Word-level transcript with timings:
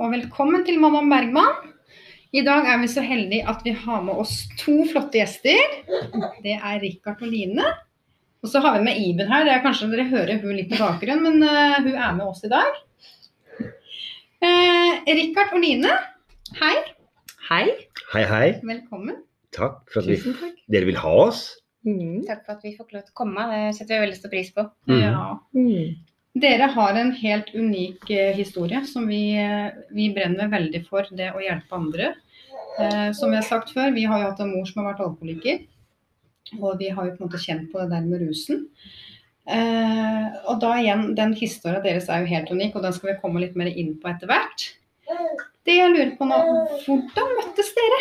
Og 0.00 0.12
velkommen 0.12 0.62
til 0.64 0.78
Mamma 0.80 1.02
Bergman. 1.04 1.70
I 2.32 2.40
dag 2.46 2.64
er 2.70 2.78
vi 2.80 2.88
så 2.88 3.02
heldige 3.04 3.44
at 3.48 3.60
vi 3.64 3.74
har 3.76 4.04
med 4.04 4.16
oss 4.22 4.46
to 4.60 4.86
flotte 4.88 5.20
gjester. 5.20 5.58
Det 6.44 6.54
er 6.56 6.78
Rikard 6.80 7.20
og 7.20 7.28
Line. 7.28 7.66
Og 8.42 8.48
så 8.48 8.62
har 8.64 8.78
vi 8.78 8.86
med 8.86 9.00
Iben 9.02 9.28
her. 9.28 9.44
Det 9.44 9.52
er 9.52 9.64
Kanskje 9.64 9.90
dere 9.92 10.08
hører 10.08 10.40
hun 10.40 10.56
litt 10.56 10.72
i 10.72 10.78
bakgrunnen, 10.80 11.26
men 11.26 11.44
uh, 11.44 11.76
hun 11.84 11.92
er 11.92 12.14
med 12.16 12.24
oss 12.24 12.40
i 12.46 12.50
dag. 12.52 12.78
Uh, 14.42 15.02
Rikard 15.06 15.52
og 15.52 15.60
Line, 15.62 15.92
hei. 16.62 16.76
Hei. 17.50 17.66
Hei, 18.14 18.24
hei. 18.30 18.46
Velkommen. 18.64 19.20
Takk 19.52 19.82
for 19.92 20.00
at 20.00 20.08
vi, 20.08 20.16
takk. 20.24 20.56
dere 20.72 20.88
vil 20.88 21.02
ha 21.02 21.12
oss. 21.26 21.44
Mm. 21.84 22.22
Takk 22.24 22.46
for 22.46 22.56
at 22.56 22.64
vi 22.64 22.72
får 22.78 22.88
lov 22.96 23.04
til 23.04 23.12
å 23.12 23.20
komme. 23.20 23.44
Det 23.52 23.76
setter 23.76 23.98
vi 23.98 24.06
veldig 24.06 24.18
stor 24.22 24.32
pris 24.32 24.50
på. 24.56 24.64
Mm. 24.88 24.98
Ja. 25.04 25.26
Mm. 25.58 26.00
Dere 26.32 26.64
har 26.72 26.96
en 26.96 27.10
helt 27.12 27.50
unik 27.54 28.10
eh, 28.10 28.30
historie 28.36 28.80
som 28.88 29.04
vi, 29.08 29.34
eh, 29.36 29.74
vi 29.92 30.08
brenner 30.14 30.48
veldig 30.48 30.80
for, 30.86 31.08
det 31.12 31.28
å 31.36 31.42
hjelpe 31.44 31.76
andre. 31.76 32.14
Eh, 32.80 33.10
som 33.12 33.30
vi 33.30 33.36
har 33.36 33.44
sagt 33.44 33.72
før, 33.74 33.92
vi 33.92 34.06
har 34.08 34.22
jo 34.22 34.30
hatt 34.30 34.40
en 34.40 34.52
mor 34.54 34.64
som 34.68 34.80
har 34.80 34.92
vært 34.92 35.02
alkoholiker. 35.04 35.64
Og 36.58 36.78
vi 36.80 36.88
har 36.88 37.08
jo 37.08 37.16
på 37.16 37.20
en 37.20 37.28
måte 37.28 37.40
kjent 37.42 37.68
på 37.72 37.82
det 37.82 37.90
der 37.92 38.06
med 38.06 38.24
rusen. 38.24 38.64
Eh, 39.44 40.28
og 40.48 40.60
da 40.62 40.72
igjen, 40.80 41.10
den 41.18 41.34
historien 41.36 41.84
deres 41.84 42.08
er 42.08 42.24
jo 42.24 42.32
helt 42.32 42.52
unik, 42.54 42.78
og 42.78 42.86
den 42.86 42.96
skal 42.96 43.12
vi 43.12 43.18
komme 43.20 43.42
litt 43.42 43.58
mer 43.58 43.68
inn 43.68 43.92
på 44.00 44.08
etter 44.12 44.30
hvert. 44.30 44.70
Det 45.68 45.76
jeg 45.76 45.92
lurer 45.92 46.14
på 46.16 46.26
nå, 46.26 46.38
hvordan 46.86 47.36
møttes 47.38 47.74
dere? 47.76 48.00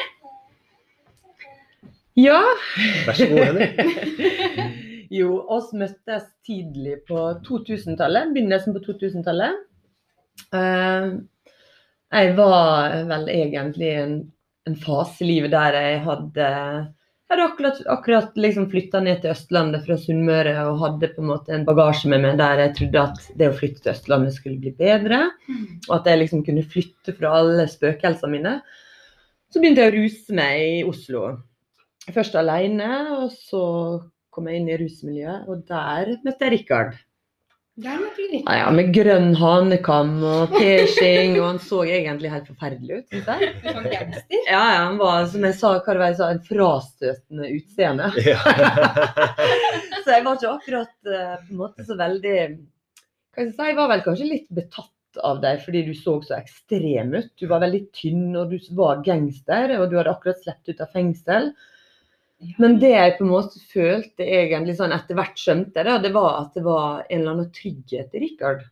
Ja. 2.20 2.40
Vær 3.08 3.20
så 3.20 3.28
god, 3.28 3.44
Henrik. 3.52 4.80
Jo, 5.12 5.42
oss 5.52 5.74
møttes 5.76 6.24
tidlig 6.48 7.02
på 7.10 7.20
2000-tallet. 7.44 8.32
Begynnelsen 8.32 8.76
på 8.78 8.84
2000-tallet. 8.86 9.60
Eh, 10.56 11.10
jeg 12.12 12.32
var 12.38 12.96
vel 13.10 13.28
egentlig 13.32 13.92
en, 14.00 14.16
en 14.70 14.78
fase 14.80 15.26
i 15.26 15.30
livet 15.34 15.52
der 15.54 15.76
jeg 15.76 16.02
hadde 16.08 16.48
jeg 17.32 17.38
hadde 17.38 17.48
akkurat, 17.48 17.78
akkurat 17.88 18.40
liksom 18.44 18.66
flytta 18.72 19.00
ned 19.00 19.22
til 19.24 19.32
Østlandet 19.32 19.86
fra 19.86 19.96
Sunnmøre 19.96 20.66
og 20.68 20.82
hadde 20.82 21.10
på 21.14 21.22
en 21.24 21.30
måte 21.30 21.54
en 21.56 21.64
bagasje 21.64 22.10
med 22.12 22.26
meg 22.26 22.40
der 22.42 22.60
jeg 22.60 22.74
trodde 22.80 23.04
at 23.08 23.30
det 23.40 23.48
å 23.48 23.54
flytte 23.56 23.86
til 23.86 23.94
Østlandet 23.94 24.36
skulle 24.36 24.60
bli 24.60 24.74
bedre. 24.76 25.22
Og 25.88 25.94
at 25.96 26.10
jeg 26.12 26.20
liksom 26.20 26.42
kunne 26.44 26.66
flytte 26.74 27.16
fra 27.16 27.32
alle 27.40 27.70
spøkelsene 27.72 28.34
mine. 28.34 28.54
Så 29.48 29.64
begynte 29.64 29.86
jeg 29.86 29.94
å 29.94 29.96
ruse 29.96 30.36
meg 30.36 30.66
i 30.66 30.84
Oslo. 30.90 31.24
Først 32.12 32.36
alene, 32.36 32.92
og 33.16 33.32
så 33.32 33.64
kom 34.32 34.50
jeg 34.50 34.62
inn 34.62 34.70
i 34.72 34.78
rusmiljøet, 34.80 35.48
og 35.52 35.64
der 35.70 36.14
møtte 36.26 36.48
jeg 36.48 36.54
Rikard. 36.56 37.00
Der 37.82 38.02
Ja, 38.44 38.56
ja, 38.60 38.72
med 38.76 38.92
grønn 38.94 39.32
hanekam 39.40 40.18
og 40.28 40.52
piercing, 40.54 41.38
og 41.40 41.46
han 41.48 41.60
så 41.64 41.82
egentlig 41.88 42.32
helt 42.34 42.50
forferdelig 42.52 43.00
ut, 43.00 43.06
Synes 43.14 43.30
jeg. 43.32 43.54
Rikard. 43.86 44.18
Ja, 44.36 44.44
ja, 44.52 44.82
han 44.86 45.00
var, 45.00 45.26
som 45.32 45.48
jeg 45.48 45.58
sa, 45.58 45.72
hva 45.80 45.96
var 45.96 46.12
jeg 46.12 46.20
sa, 46.20 46.30
en 46.36 46.44
frastøtende 46.50 47.52
utseende. 47.56 48.12
Ja. 48.32 48.40
Så 50.02 50.16
jeg 50.16 50.26
var 50.26 50.40
ikke 50.40 50.52
akkurat 50.56 51.12
eh, 51.14 51.34
på 51.46 51.54
en 51.54 51.60
måte 51.60 51.84
så 51.86 51.94
veldig 51.94 52.32
hva 52.42 53.36
skal 53.36 53.46
jeg 53.46 53.52
si, 53.54 53.66
Jeg 53.70 53.76
var 53.78 53.90
vel 53.92 54.02
kanskje 54.04 54.28
litt 54.28 54.48
betatt 54.52 55.22
av 55.28 55.42
deg 55.44 55.60
fordi 55.64 55.84
du 55.88 55.92
så 55.96 56.16
så 56.26 56.38
ekstrem 56.40 57.14
ut. 57.14 57.30
Du 57.40 57.46
var 57.52 57.62
veldig 57.64 57.82
tynn, 57.96 58.32
og 58.40 58.52
du 58.52 58.58
var 58.78 59.04
gangster, 59.06 59.76
og 59.78 59.92
du 59.92 60.00
hadde 60.00 60.12
akkurat 60.12 60.42
sluppet 60.42 60.74
ut 60.74 60.84
av 60.84 60.92
fengsel. 60.96 61.52
Men 62.58 62.78
det 62.82 62.92
jeg 62.94 63.16
på 63.18 63.26
en 63.26 63.32
måte 63.32 63.62
følte 63.72 64.26
egentlig 64.26 64.78
sånn 64.80 64.94
etter 64.96 65.18
hvert 65.18 65.38
skjønte, 65.38 65.84
det, 65.86 65.98
det 66.06 66.14
var 66.16 66.38
at 66.40 66.56
det 66.58 66.64
var 66.66 67.04
en 67.08 67.20
eller 67.20 67.34
annen 67.36 67.50
trygghet 67.56 68.16
i 68.18 68.22
Rikard. 68.24 68.64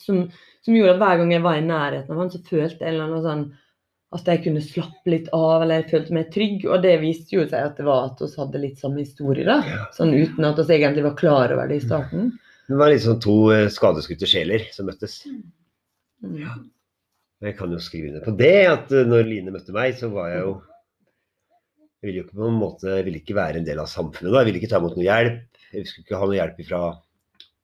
Som, 0.00 0.24
som 0.64 0.76
gjorde 0.76 0.94
at 0.94 1.02
hver 1.02 1.20
gang 1.20 1.32
jeg 1.34 1.44
var 1.44 1.60
i 1.60 1.64
nærheten 1.64 2.14
av 2.14 2.22
han, 2.22 2.32
så 2.32 2.40
følte 2.44 2.80
jeg 2.80 2.88
en 2.88 2.94
eller 2.94 3.06
annen 3.08 3.24
sånn 3.24 3.44
at 4.14 4.28
jeg 4.30 4.44
kunne 4.44 4.62
slappe 4.62 5.10
litt 5.10 5.26
av, 5.34 5.64
eller 5.64 5.80
jeg 5.80 5.90
følte 5.90 6.14
meg 6.14 6.30
trygg. 6.34 6.66
Og 6.70 6.84
det 6.84 6.94
viste 7.02 7.34
jo 7.34 7.46
seg 7.48 7.70
at 7.70 7.80
det 7.80 7.86
var 7.88 8.12
at 8.12 8.22
vi 8.22 8.30
hadde 8.38 8.62
litt 8.62 8.78
samme 8.80 9.02
historie, 9.02 9.46
da. 9.48 9.58
Sånn 9.96 10.14
uten 10.14 10.46
at 10.46 10.60
vi 10.60 10.76
egentlig 10.76 11.06
var 11.08 11.16
klar 11.18 11.54
over 11.54 11.70
det 11.70 11.80
i 11.80 11.84
starten. 11.84 12.30
Det 12.68 12.78
var 12.80 12.92
liksom 12.92 13.18
to 13.20 13.38
eh, 13.52 13.66
skadeskutte 13.72 14.28
sjeler 14.28 14.68
som 14.72 14.86
møttes. 14.88 15.18
Ja. 16.38 16.54
Jeg 17.44 17.58
kan 17.58 17.74
jo 17.74 17.80
skrive 17.82 18.12
under 18.12 18.24
på 18.24 18.36
det, 18.38 18.54
at 18.70 18.94
eh, 18.94 19.04
når 19.08 19.26
Line 19.28 19.52
møtte 19.52 19.74
meg, 19.74 19.98
så 19.98 20.08
var 20.14 20.30
jeg 20.32 20.46
jo 20.46 20.54
Jeg 22.04 22.10
ville 22.10 22.20
jo 22.20 22.24
ikke 22.26 22.36
på 22.36 22.48
en 22.50 22.56
måte 22.60 22.90
jeg 22.98 23.04
ville 23.06 23.20
ikke 23.22 23.34
være 23.38 23.56
en 23.62 23.64
del 23.64 23.78
av 23.80 23.86
samfunnet 23.88 24.28
da. 24.28 24.42
Jeg 24.42 24.50
ville 24.50 24.58
ikke 24.60 24.68
ta 24.68 24.76
imot 24.82 24.96
noe 24.98 25.06
hjelp. 25.06 25.38
Jeg 25.72 25.86
skulle 25.88 26.04
ikke 26.04 26.18
ha 26.20 26.26
noe 26.28 26.36
hjelp 26.36 26.58
fra 26.68 26.80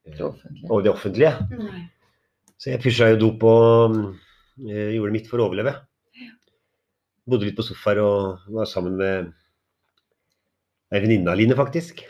Det 0.09 0.23
offentlige. 0.25 0.79
det 0.87 0.93
offentlige. 0.95 1.33
Nei. 1.61 1.83
Så 2.57 2.71
jeg 2.73 2.81
pusha 2.81 3.11
jo 3.13 3.19
dop 3.21 3.45
og 3.45 3.99
eh, 4.65 4.95
gjorde 4.97 5.13
mitt 5.13 5.29
for 5.29 5.43
å 5.43 5.51
overleve. 5.51 5.75
Bodde 7.29 7.51
litt 7.51 7.59
på 7.59 7.67
sofaer 7.69 8.01
og 8.01 8.49
var 8.57 8.69
sammen 8.69 8.97
med 8.97 9.29
ei 10.91 11.03
venninne 11.05 11.29
av 11.29 11.37
Line, 11.37 11.53
faktisk. 11.59 12.01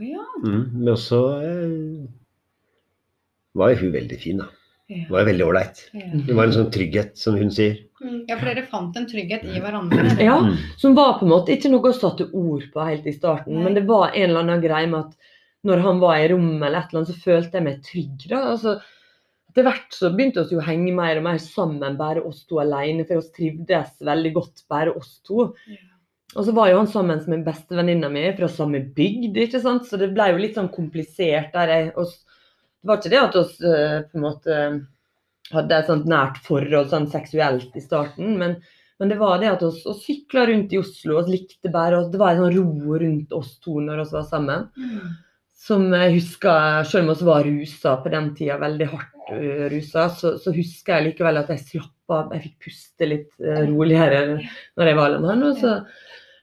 Ja. 0.00 0.24
Mm, 0.40 0.62
men 0.80 0.92
også 0.96 1.20
eh, 1.44 2.08
var 3.56 3.74
jo 3.74 3.82
hun 3.84 3.92
veldig 4.00 4.18
fin, 4.24 4.40
da. 4.40 4.48
Ja. 4.88 5.04
Var 5.12 5.26
jo 5.26 5.28
veldig 5.28 5.46
ålreit. 5.50 5.84
Ja. 5.92 6.08
Det 6.24 6.40
var 6.40 6.48
en 6.48 6.56
sånn 6.56 6.72
trygghet, 6.72 7.20
som 7.20 7.36
hun 7.36 7.52
sier. 7.52 7.84
Ja, 8.00 8.36
for 8.36 8.44
dere 8.50 8.66
fant 8.70 8.96
en 8.96 9.06
trygghet 9.08 9.44
i 9.48 9.60
hverandre. 9.62 10.16
Ja, 10.20 10.38
Mm. 10.40 10.56
som 10.76 10.94
var 10.94 11.18
på 11.18 11.24
en 11.26 11.32
måte 11.32 11.54
ikke 11.54 11.70
noe 11.72 11.92
å 11.92 11.96
satte 11.96 12.28
ord 12.32 12.66
på 12.72 12.84
helt 12.88 13.06
i 13.06 13.12
starten, 13.16 13.54
Nei. 13.54 13.64
men 13.64 13.74
det 13.74 13.86
var 13.88 14.10
en 14.14 14.30
eller 14.30 14.40
annen 14.44 14.60
greie 14.62 14.86
med 14.90 15.00
at 15.06 15.16
når 15.66 15.80
han 15.82 15.98
var 16.00 16.18
i 16.20 16.28
rommet 16.30 16.62
eller 16.68 16.78
et 16.78 16.92
eller 16.92 17.00
annet, 17.02 17.14
så 17.14 17.24
følte 17.24 17.52
jeg 17.58 17.64
meg 17.64 17.82
trygg. 17.82 18.28
da, 18.28 18.42
altså 18.52 18.80
etter 19.50 19.64
hvert 19.64 19.94
så 19.96 20.10
begynte 20.12 20.42
vi 20.50 20.56
å 20.58 20.62
henge 20.66 20.92
mer 20.94 21.16
og 21.16 21.22
mer 21.24 21.38
sammen, 21.40 21.96
bare 21.96 22.20
oss 22.28 22.44
to 22.44 22.58
alene, 22.60 23.06
for 23.08 23.22
vi 23.22 23.32
trivdes 23.38 23.94
veldig 24.04 24.32
godt 24.34 24.62
bare 24.68 24.92
oss 24.94 25.20
to. 25.24 25.54
Ja. 25.66 25.76
Og 26.36 26.44
så 26.44 26.52
var 26.52 26.68
jo 26.68 26.76
han 26.76 26.86
sammen 26.90 27.22
med 27.26 27.44
bestevenninna 27.46 28.10
mi 28.12 28.26
fra 28.36 28.48
samme 28.52 28.82
bygd, 28.94 29.34
ikke 29.46 29.60
sant? 29.62 29.86
så 29.88 29.96
det 29.96 30.10
ble 30.12 30.26
jo 30.34 30.36
litt 30.42 30.58
sånn 30.58 30.68
komplisert. 30.68 31.52
der 31.54 31.68
jeg, 31.72 31.92
oss, 31.96 32.18
Det 32.82 32.88
var 32.90 32.96
ikke 32.98 33.10
det 33.10 33.22
at 33.24 33.34
vi 33.34 33.72
eh, 33.72 34.02
på 34.12 34.18
en 34.18 34.26
måte 34.26 34.86
hadde 35.52 35.76
et 35.76 35.90
sånt 35.90 36.08
nært 36.10 36.40
forhold 36.46 36.90
sånn 36.90 37.06
seksuelt 37.12 37.76
i 37.76 37.82
starten, 37.84 38.34
men, 38.40 38.56
men 39.00 39.12
det 39.12 39.18
var 39.20 39.38
det 39.42 39.52
at 39.52 39.62
vi 39.62 39.94
sykla 40.00 40.46
rundt 40.50 40.74
i 40.74 40.80
Oslo 40.80 41.20
og 41.20 41.30
likte 41.30 41.72
bare 41.72 42.00
oss. 42.00 42.10
Det 42.12 42.20
var 42.22 42.34
en 42.34 42.46
sånn 42.46 42.56
ro 42.56 42.98
rundt 43.02 43.36
oss 43.36 43.56
to 43.64 43.78
når 43.84 44.02
vi 44.02 44.08
var 44.16 44.26
sammen. 44.30 44.68
Mm. 44.76 45.14
Som 45.66 45.88
jeg 45.94 46.18
husker, 46.18 46.82
selv 46.86 47.06
om 47.06 47.16
vi 47.16 47.26
var 47.26 47.46
rusa 47.46 47.96
på 48.02 48.12
den 48.12 48.32
tida, 48.38 48.58
veldig 48.62 48.88
hardt 48.92 49.30
uh, 49.32 49.66
rusa, 49.72 50.08
så, 50.14 50.36
så 50.38 50.52
husker 50.54 50.98
jeg 50.98 51.10
likevel 51.10 51.40
at 51.40 51.52
jeg 51.54 51.64
slapp 51.64 51.92
av. 52.12 52.34
Jeg 52.36 52.44
fikk 52.44 52.68
puste 52.68 53.08
litt 53.08 53.32
eh, 53.42 53.64
roligere 53.66 54.20
når 54.78 54.90
jeg 54.90 54.98
var 54.98 55.14
sammen 55.14 55.24
med 55.24 55.32
han. 55.32 55.46
Og 55.48 55.56
så 55.58 55.72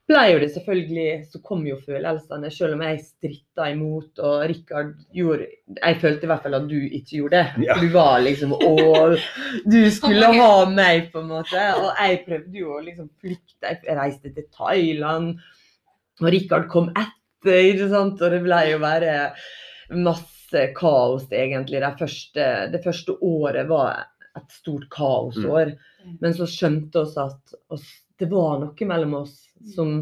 ble 0.09 0.23
jo 0.33 0.39
det 0.41 0.49
selvfølgelig 0.51 1.07
Så 1.31 1.39
kom 1.45 1.63
jo 1.67 1.77
følelsene, 1.83 2.51
selv 2.51 2.75
om 2.77 2.83
jeg 2.85 3.01
stritta 3.05 3.69
imot. 3.71 4.19
Og 4.19 4.45
Rikard 4.51 4.93
gjorde 5.15 5.47
Jeg 5.79 5.99
følte 6.01 6.27
i 6.27 6.31
hvert 6.31 6.45
fall 6.45 6.59
at 6.59 6.69
du 6.69 6.77
ikke 6.81 7.19
gjorde 7.21 7.41
det. 7.41 7.65
Ja. 7.69 7.79
Du 7.79 7.89
var 7.93 8.19
liksom 8.25 8.55
Å, 8.57 8.75
du 9.63 9.79
skulle 9.93 10.31
ha 10.35 10.53
meg, 10.69 11.09
på 11.13 11.23
en 11.23 11.31
måte. 11.31 11.65
Og 11.79 11.89
jeg 11.91 12.21
prøvde 12.27 12.63
jo 12.63 12.77
å 12.77 12.83
liksom 12.83 13.09
flykte. 13.23 13.73
Jeg 13.73 13.97
reiste 13.99 14.33
til 14.35 14.47
Thailand, 14.53 15.35
og 16.21 16.31
Rikard 16.33 16.69
kom 16.71 16.91
etter, 16.91 17.59
ikke 17.71 17.89
sant. 17.91 18.21
Og 18.21 18.35
det 18.35 18.41
ble 18.45 18.61
jo 18.73 18.79
bare 18.83 19.17
masse 19.93 20.67
kaos, 20.77 21.25
egentlig. 21.31 21.81
Det 21.81 21.93
første, 21.99 22.49
det 22.73 22.81
første 22.83 23.15
året 23.23 23.69
var 23.71 24.03
et 24.37 24.55
stort 24.55 24.87
kaosår. 24.93 25.73
Mm. 26.03 26.17
Men 26.21 26.35
så 26.37 26.47
skjønte 26.49 27.05
vi 27.05 27.21
at 27.23 27.55
oss, 27.73 27.87
det 28.19 28.29
var 28.31 28.59
noe 28.61 28.87
mellom 28.89 29.15
oss 29.23 29.35
som, 29.75 29.95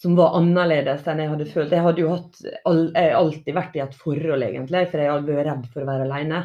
som 0.00 0.16
var 0.18 0.36
annerledes 0.38 1.06
enn 1.06 1.22
jeg 1.22 1.32
hadde 1.32 1.48
følt. 1.50 1.74
Jeg 1.74 1.84
hadde 1.86 2.02
jo 2.02 2.12
hatt, 2.14 2.40
jeg 2.42 3.14
alltid 3.20 3.56
vært 3.56 3.78
i 3.78 3.84
et 3.84 3.96
forhold, 3.96 4.46
egentlig, 4.46 4.86
for 4.90 5.02
jeg 5.02 5.12
hadde 5.12 5.38
vært 5.38 5.50
redd 5.50 5.70
for 5.72 5.84
å 5.84 5.90
være 5.90 6.08
alene. 6.08 6.42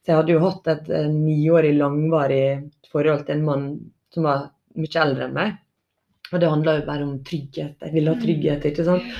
Så 0.00 0.12
jeg 0.12 0.20
hadde 0.20 0.36
jo 0.36 0.44
hatt 0.46 0.70
et 0.72 0.92
niårig 1.14 1.74
langvarig 1.76 2.44
forhold 2.90 3.26
til 3.26 3.38
en 3.38 3.46
mann 3.46 3.66
som 4.14 4.26
var 4.26 4.46
mye 4.80 5.02
eldre 5.02 5.26
enn 5.28 5.36
meg. 5.36 5.58
Og 6.30 6.38
det 6.38 6.50
handla 6.50 6.76
jo 6.78 6.86
bare 6.86 7.06
om 7.06 7.18
trygghet. 7.26 7.82
Jeg 7.82 7.94
ville 7.94 8.14
ha 8.14 8.20
trygghet, 8.20 8.70
ikke 8.70 8.86
sant. 8.86 9.10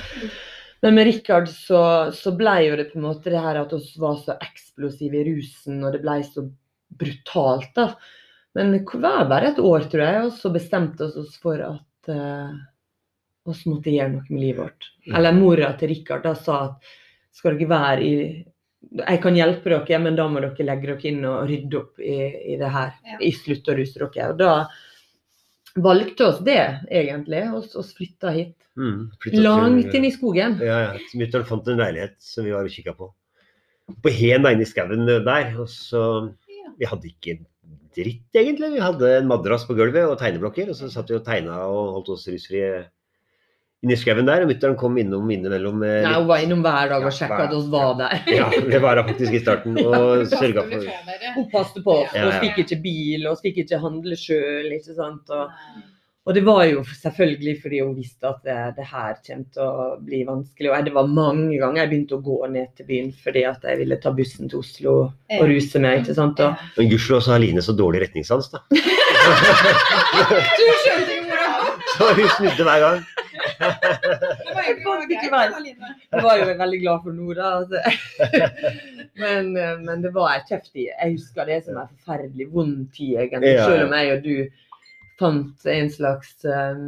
Men 0.81 0.95
med 0.97 1.05
Rikard 1.05 1.49
så, 1.51 1.81
så 2.15 2.33
ble 2.37 2.55
jo 2.65 2.77
det 2.79 2.87
på 2.89 2.97
en 2.97 3.05
måte 3.05 3.29
det 3.29 3.41
her 3.43 3.59
at 3.59 3.73
vi 3.75 4.01
var 4.01 4.17
så 4.17 4.37
eksplosive 4.41 5.19
i 5.19 5.27
rusen, 5.27 5.83
og 5.83 5.93
det 5.93 6.01
ble 6.01 6.17
så 6.25 6.45
brutalt, 7.01 7.69
da. 7.77 7.91
Men 8.57 8.73
det 8.75 8.83
var 8.99 9.29
bare 9.29 9.53
et 9.53 9.59
år, 9.63 9.87
tror 9.91 10.03
jeg, 10.03 10.23
og 10.27 10.33
så 10.35 10.51
bestemte 10.51 11.07
vi 11.07 11.23
oss 11.23 11.37
for 11.39 11.61
at 11.63 12.11
uh, 12.11 12.51
oss 13.47 13.65
måtte 13.69 13.93
gjøre 13.93 14.15
noe 14.17 14.25
med 14.27 14.41
livet 14.43 14.59
vårt. 14.59 14.89
Mm. 15.05 15.13
Eller 15.17 15.37
mora 15.37 15.71
til 15.79 15.93
Rikard 15.93 16.25
da 16.27 16.33
sa 16.37 16.57
at 16.67 16.95
skal 17.31 17.55
dere 17.55 17.69
være 17.71 18.03
i 18.03 18.15
Jeg 18.97 19.19
kan 19.23 19.35
hjelpe 19.37 19.69
dere, 19.69 19.99
men 20.03 20.17
da 20.17 20.25
må 20.27 20.41
dere 20.41 20.65
legge 20.67 20.89
dere 20.89 21.11
inn 21.11 21.25
og 21.29 21.45
rydde 21.47 21.77
opp 21.79 22.01
i, 22.01 22.15
i 22.53 22.57
det 22.59 22.71
her. 22.73 22.95
Ja. 23.07 23.19
I 23.23 23.31
slutt 23.37 23.69
å 23.69 23.75
ruse 23.77 24.01
dere. 24.01 24.31
Og 24.33 24.39
da 24.41 24.53
valgte 25.85 26.27
oss 26.27 26.41
det, 26.43 26.63
egentlig. 26.89 27.43
Oss, 27.55 27.71
så 27.75 27.85
flytta 27.85 28.33
hit. 28.35 28.57
Mm, 28.79 29.11
Langt 29.43 29.93
inn 29.93 30.07
i 30.07 30.11
skogen. 30.11 30.57
Ja, 30.63 30.79
ja. 30.87 30.91
Mutter'n 31.19 31.47
fant 31.47 31.67
en 31.69 31.79
leilighet 31.79 32.17
som 32.23 32.47
vi 32.47 32.55
var 32.55 32.67
og 32.67 32.73
kikka 32.73 32.95
på. 32.97 33.11
På 34.01 34.13
Hen 34.15 34.47
inne 34.47 34.65
i 34.65 34.67
skauen 34.67 35.05
der. 35.07 35.53
Og 35.59 35.69
så 35.69 36.03
Vi 36.79 36.87
hadde 36.89 37.11
ikke 37.11 37.35
en 37.35 37.45
dritt, 37.95 38.27
egentlig. 38.37 38.73
Vi 38.75 38.81
hadde 38.83 39.11
en 39.17 39.29
madrass 39.29 39.67
på 39.67 39.75
gulvet 39.77 40.07
og 40.07 40.17
tegneblokker. 40.21 40.71
Og 40.71 40.77
så 40.77 40.89
satt 40.91 41.11
vi 41.11 41.19
og 41.19 41.25
tegna 41.27 41.61
og 41.67 41.95
holdt 41.97 42.11
oss 42.15 42.27
rusfrie 42.31 42.71
inni 43.81 43.97
skauen 43.97 44.27
der. 44.29 44.45
Og 44.45 44.51
mutter'n 44.51 44.77
kom 44.79 44.97
innom 45.01 45.29
innimellom 45.33 45.79
med 45.81 46.01
Nei, 46.05 46.15
hun 46.17 46.27
var 46.29 46.43
innom 46.45 46.65
hver 46.65 46.91
dag 46.93 47.05
og 47.07 47.15
sjekka 47.17 47.45
at 47.47 47.55
oss 47.57 47.69
var 47.73 47.95
der. 48.01 48.19
Ja, 48.39 48.49
det 48.51 48.81
var 48.83 49.01
hun 49.01 49.11
faktisk 49.11 49.37
i 49.37 49.43
starten. 49.43 49.79
Og 49.81 50.27
sørga 50.31 50.65
for 50.69 50.91
Hun 51.37 51.47
passet 51.53 51.81
på 51.85 51.97
oss. 52.03 52.17
Ja, 52.17 52.27
ja. 52.29 52.43
fikk 52.43 52.61
ikke 52.65 52.81
bil, 52.83 53.25
og 53.31 53.41
fikk 53.43 53.63
ikke 53.65 53.81
handle 53.81 54.19
sjøl. 54.19 54.69
ikke 54.77 54.97
sant? 54.97 55.33
Og, 55.33 55.49
og 56.21 56.35
det 56.37 56.43
var 56.45 56.63
jo 56.69 56.83
selvfølgelig 56.85 57.55
fordi 57.63 57.79
hun 57.81 57.95
visste 57.97 58.29
at 58.29 58.43
det, 58.45 58.57
det 58.77 58.85
her 58.91 59.15
kom 59.25 59.45
til 59.55 59.63
å 59.65 59.85
bli 60.05 60.19
vanskelig. 60.27 60.69
Og 60.69 60.75
jeg, 60.75 60.85
det 60.85 60.93
var 60.93 61.09
mange 61.09 61.57
ganger 61.57 61.81
jeg 61.81 61.91
begynte 61.93 62.19
å 62.19 62.25
gå 62.27 62.37
ned 62.53 62.69
til 62.77 62.87
byen 62.91 63.09
fordi 63.23 63.41
at 63.49 63.65
jeg 63.65 63.79
ville 63.79 63.97
ta 64.03 64.13
bussen 64.13 64.51
til 64.51 64.61
Oslo 64.61 64.93
og 65.09 65.45
ruse 65.49 65.81
meg. 65.81 66.03
ikke 66.03 66.17
sant? 66.19 66.43
Og, 66.45 66.67
Men 66.77 66.91
gudskjelov 66.93 67.25
så 67.25 67.33
har 67.33 67.41
Line 67.41 67.65
så 67.65 67.73
dårlig 67.73 68.03
retningssans, 68.05 68.51
da. 68.53 68.61
Du 70.61 70.63
skjønte 70.83 71.17
jo 71.17 71.25
hvordan! 71.25 71.81
Så 71.95 72.13
hun 72.17 72.31
snudde 72.37 72.69
hver 72.69 72.85
gang. 72.85 73.03
Det 73.61 74.53
var 74.53 74.63
egentlig 74.69 75.73
Jeg 75.73 76.23
var 76.23 76.37
jo 76.37 76.45
veldig 76.61 76.79
glad 76.81 77.03
for 77.03 77.17
Nora. 77.17 77.51
Altså. 77.59 77.81
Men, 79.21 79.57
eh, 79.57 79.77
men 79.81 80.01
det 80.01 80.13
var 80.15 80.33
en 80.33 80.45
tøff 80.47 80.69
tid. 80.71 80.87
Jeg 80.87 81.17
husker 81.17 81.45
det 81.45 81.59
som 81.65 81.77
en 81.77 81.89
forferdelig 81.91 82.47
vond 82.53 82.87
tid, 82.95 83.17
egentlig. 83.25 83.57
Selv 83.59 83.89
om 83.89 83.93
jeg 83.97 84.13
og 84.15 84.23
du 84.23 84.35
fant 85.21 85.71
en 85.71 85.91
slags 85.93 86.35
um, 86.45 86.85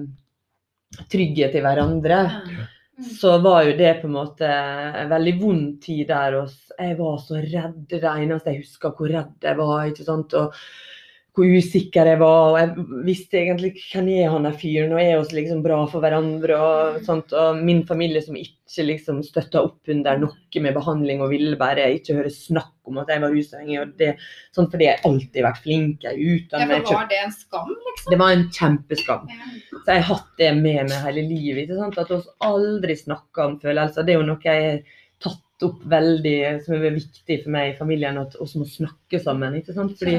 trygghet 1.14 1.56
i 1.58 1.64
hverandre. 1.64 2.20
Så 3.20 3.38
var 3.42 3.64
jo 3.66 3.78
det 3.78 3.94
på 4.02 4.10
en 4.10 4.16
måte 4.16 4.48
en 4.48 5.10
veldig 5.10 5.34
vond 5.42 5.70
tid 5.82 6.08
der. 6.12 6.40
Og 6.42 6.78
jeg 6.78 6.98
var 7.00 7.22
så 7.24 7.40
redd. 7.42 7.80
Det 7.90 8.04
eneste 8.04 8.54
jeg 8.54 8.66
husker, 8.66 8.94
hvor 8.98 9.10
redd 9.10 9.48
jeg 9.48 9.60
var. 9.60 9.88
ikke 9.90 10.06
sant? 10.08 10.36
Og 10.38 10.60
hvor 11.34 11.50
usikker 11.50 12.06
jeg 12.12 12.20
var. 12.22 12.52
Og 12.54 12.58
jeg 12.60 13.00
visste 13.08 13.40
egentlig 13.42 13.72
hvem 13.80 14.10
er 14.14 14.30
han 14.30 14.46
der 14.46 14.58
fyren, 14.60 14.94
og 14.94 15.02
er 15.02 15.16
oss 15.18 15.34
liksom 15.34 15.64
bra 15.66 15.80
for 15.90 16.04
hverandre. 16.04 16.60
Og, 16.62 17.00
sånt. 17.08 17.34
og 17.34 17.58
min 17.66 17.82
familie 17.90 18.22
som 18.22 18.38
ikke 18.38 18.86
liksom 18.88 19.20
støtta 19.26 19.62
opp 19.66 19.90
under 19.92 20.22
noe 20.22 20.62
med 20.64 20.74
behandling 20.78 21.22
og 21.22 21.34
ville 21.34 21.58
bare 21.60 21.90
ikke 21.98 22.16
høre 22.20 22.32
snakk 22.34 22.72
om 22.90 22.98
at 23.02 23.10
jeg 23.14 23.22
var 23.24 23.34
rusavhengig. 23.34 23.80
og 23.82 23.92
det, 23.98 24.14
sånn 24.56 24.70
Fordi 24.72 24.88
jeg 24.90 25.02
alltid 25.10 25.40
har 25.42 25.50
vært 25.50 25.64
flink. 25.66 26.04
Jeg 26.06 26.14
er 26.14 26.22
Ja, 26.22 26.38
utdannet. 26.38 26.90
var 26.94 27.08
det 27.10 27.22
en 27.26 27.32
skam, 27.36 27.70
liksom? 27.74 28.10
det 28.12 28.20
var 28.22 28.32
en 28.38 28.50
kjempeskam. 28.50 29.30
Så 29.84 29.86
jeg 29.88 30.04
har 30.04 30.10
hatt 30.16 30.34
det 30.38 30.52
med 30.62 30.90
meg 30.90 31.06
hele 31.08 31.26
livet. 31.30 31.72
At 31.98 32.10
vi 32.14 32.22
aldri 32.42 32.96
snakker 32.96 33.46
om 33.48 33.60
følelser. 33.60 34.06
Det 34.06 34.14
er 34.14 34.22
jo 34.22 34.28
noe 34.30 34.44
jeg 34.44 34.84
opp 35.68 35.84
veldig, 35.90 36.38
som 36.66 36.76
er 36.78 36.96
viktig 36.98 37.38
for 37.44 37.54
meg 37.56 37.70
i 37.72 37.78
familien, 37.78 38.18
at 38.22 38.36
vi 38.40 38.60
må 38.62 38.68
snakke 38.70 39.20
sammen. 39.24 39.56
ikke 39.60 39.76
sant? 39.76 39.96
Fordi 40.00 40.18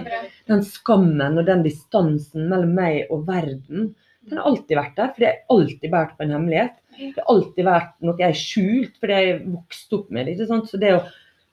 den 0.50 0.64
skammen 0.68 1.38
og 1.40 1.46
den 1.46 1.62
distansen 1.66 2.48
mellom 2.50 2.74
meg 2.76 3.10
og 3.10 3.26
verden, 3.28 3.92
den 4.24 4.38
har 4.40 4.48
alltid 4.48 4.78
vært 4.78 4.96
der. 4.96 5.12
For 5.12 5.20
det 5.24 5.30
har 5.32 5.58
alltid 5.58 5.90
båret 5.92 6.16
på 6.16 6.24
en 6.24 6.34
hemmelighet. 6.38 6.78
Det 6.96 7.12
har 7.18 7.30
alltid 7.34 7.64
vært 7.68 7.94
noe 8.06 8.16
jeg 8.22 8.30
har 8.30 8.40
skjult, 8.40 8.96
fordi 9.02 9.18
jeg 9.20 9.32
har 9.32 9.44
vokst 9.52 9.92
opp 9.98 10.10
med 10.10 10.26
det. 10.26 10.34
ikke 10.36 10.48
sant? 10.52 10.70
Så 10.70 10.80
det 10.80 10.94
å 10.96 11.02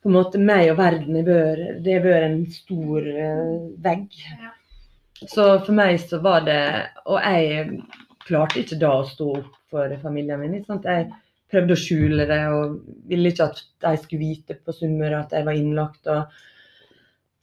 på 0.02 0.10
en 0.10 0.16
måte 0.16 0.40
meg 0.42 0.72
og 0.72 0.78
verden 0.80 1.16
har 1.16 1.28
vært- 1.28 1.84
det 1.84 1.94
har 1.94 2.06
vært 2.08 2.24
en 2.26 2.46
stor 2.50 3.08
eh, 3.08 3.58
vegg. 3.86 4.08
Så 5.30 5.44
for 5.66 5.74
meg 5.78 6.00
så 6.00 6.18
var 6.22 6.42
det 6.42 6.88
Og 7.06 7.20
jeg 7.22 7.82
klarte 8.26 8.64
ikke 8.64 8.80
da 8.80 8.90
å 9.02 9.06
stå 9.06 9.28
opp 9.38 9.52
for 9.70 9.98
familien 10.02 10.40
min. 10.40 10.56
Ikke 10.56 10.72
sant? 10.74 10.86
Jeg 10.86 11.12
prøvde 11.52 11.76
å 11.76 11.80
skjule 11.80 12.26
det 12.30 12.40
og 12.56 12.80
ville 13.12 13.32
ikke 13.32 13.48
at 13.52 13.62
de 13.86 13.92
skulle 14.02 14.22
vite 14.24 14.58
på 14.60 14.76
Sunnmøre 14.76 15.24
at 15.26 15.36
jeg 15.36 15.48
var 15.48 15.58
innlagt. 15.60 16.08
Og... 16.08 16.42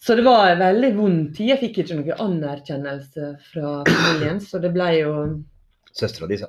Så 0.01 0.15
det 0.19 0.25
var 0.27 0.53
en 0.53 0.63
veldig 0.63 0.93
vond 0.97 1.25
tid. 1.35 1.51
Jeg 1.53 1.61
fikk 1.63 1.81
ikke 1.83 1.99
noe 1.99 2.19
anerkjennelse 2.29 3.33
fra 3.51 3.73
familien, 3.89 4.39
så 4.41 4.61
det 4.63 4.71
ble 4.77 4.93
jo 5.01 5.15
Søstera 5.99 6.29
di 6.31 6.37
sa. 6.39 6.47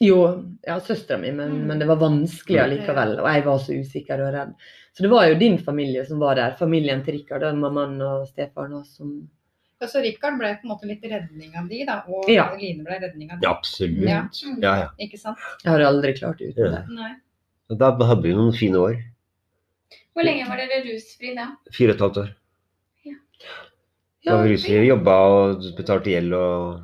jo, 0.00 0.18
ja, 0.66 0.78
søstera 0.80 1.18
mi, 1.20 1.30
men, 1.32 1.50
Mm. 1.60 1.66
men 1.68 1.78
det 1.78 1.86
var 1.88 1.96
vanskelig 2.00 2.58
allikevel. 2.60 3.18
Og 3.20 3.28
jeg 3.28 3.44
var 3.46 3.58
så 3.58 3.76
usikker 3.80 4.20
og 4.24 4.32
redd. 4.34 4.54
Så 4.96 5.02
det 5.04 5.10
var 5.12 5.26
jo 5.28 5.38
din 5.38 5.58
familie 5.58 6.04
som 6.06 6.18
var 6.18 6.34
der. 6.36 6.56
Familien 6.58 7.02
til 7.04 7.14
Rikard, 7.18 7.44
mammaen 7.56 8.00
og 8.02 8.26
stefaren. 8.28 8.84
Som... 8.84 9.28
Ja, 9.80 9.86
Så 9.88 10.02
Rikard 10.04 10.36
ble 10.38 10.50
på 10.60 10.66
en 10.66 10.72
måte 10.74 10.84
litt 10.88 11.02
redninga 11.08 11.62
di, 11.68 11.84
da, 11.88 12.02
og 12.08 12.28
Ja. 12.28 12.50
Line 12.56 12.84
ble 12.84 12.98
redninga 13.00 13.38
di. 13.40 13.46
Ja, 13.46 13.54
absolutt. 13.54 14.02
Ja. 14.04 14.18
Ja, 14.60 14.74
ja. 14.82 14.88
Ikke 15.00 15.18
sant? 15.18 15.38
Jeg 15.64 15.72
har 15.72 15.80
aldri 15.86 16.12
klart 16.18 16.38
det 16.38 16.50
uten 16.52 16.66
Ja. 16.66 16.70
det. 16.82 16.88
Nei. 16.98 17.14
Da 17.78 17.92
hadde 17.94 18.22
vi 18.22 18.34
noen 18.34 18.52
fine 18.52 18.76
år. 18.76 18.98
Hvor 20.14 20.24
lenge 20.26 20.46
var 20.48 20.56
dere 20.60 20.82
rusfri 20.84 21.34
da? 21.36 21.56
Fire 21.72 21.90
og 21.90 21.94
et 21.96 22.00
halvt 22.04 22.16
år. 22.24 22.30
Ja, 23.06 23.16
Da 24.36 24.42
vi 24.42 24.52
rusfri, 24.52 24.86
jobba 24.86 25.14
og 25.32 25.62
betalte 25.78 26.10
gjeld 26.12 26.34
og 26.36 26.82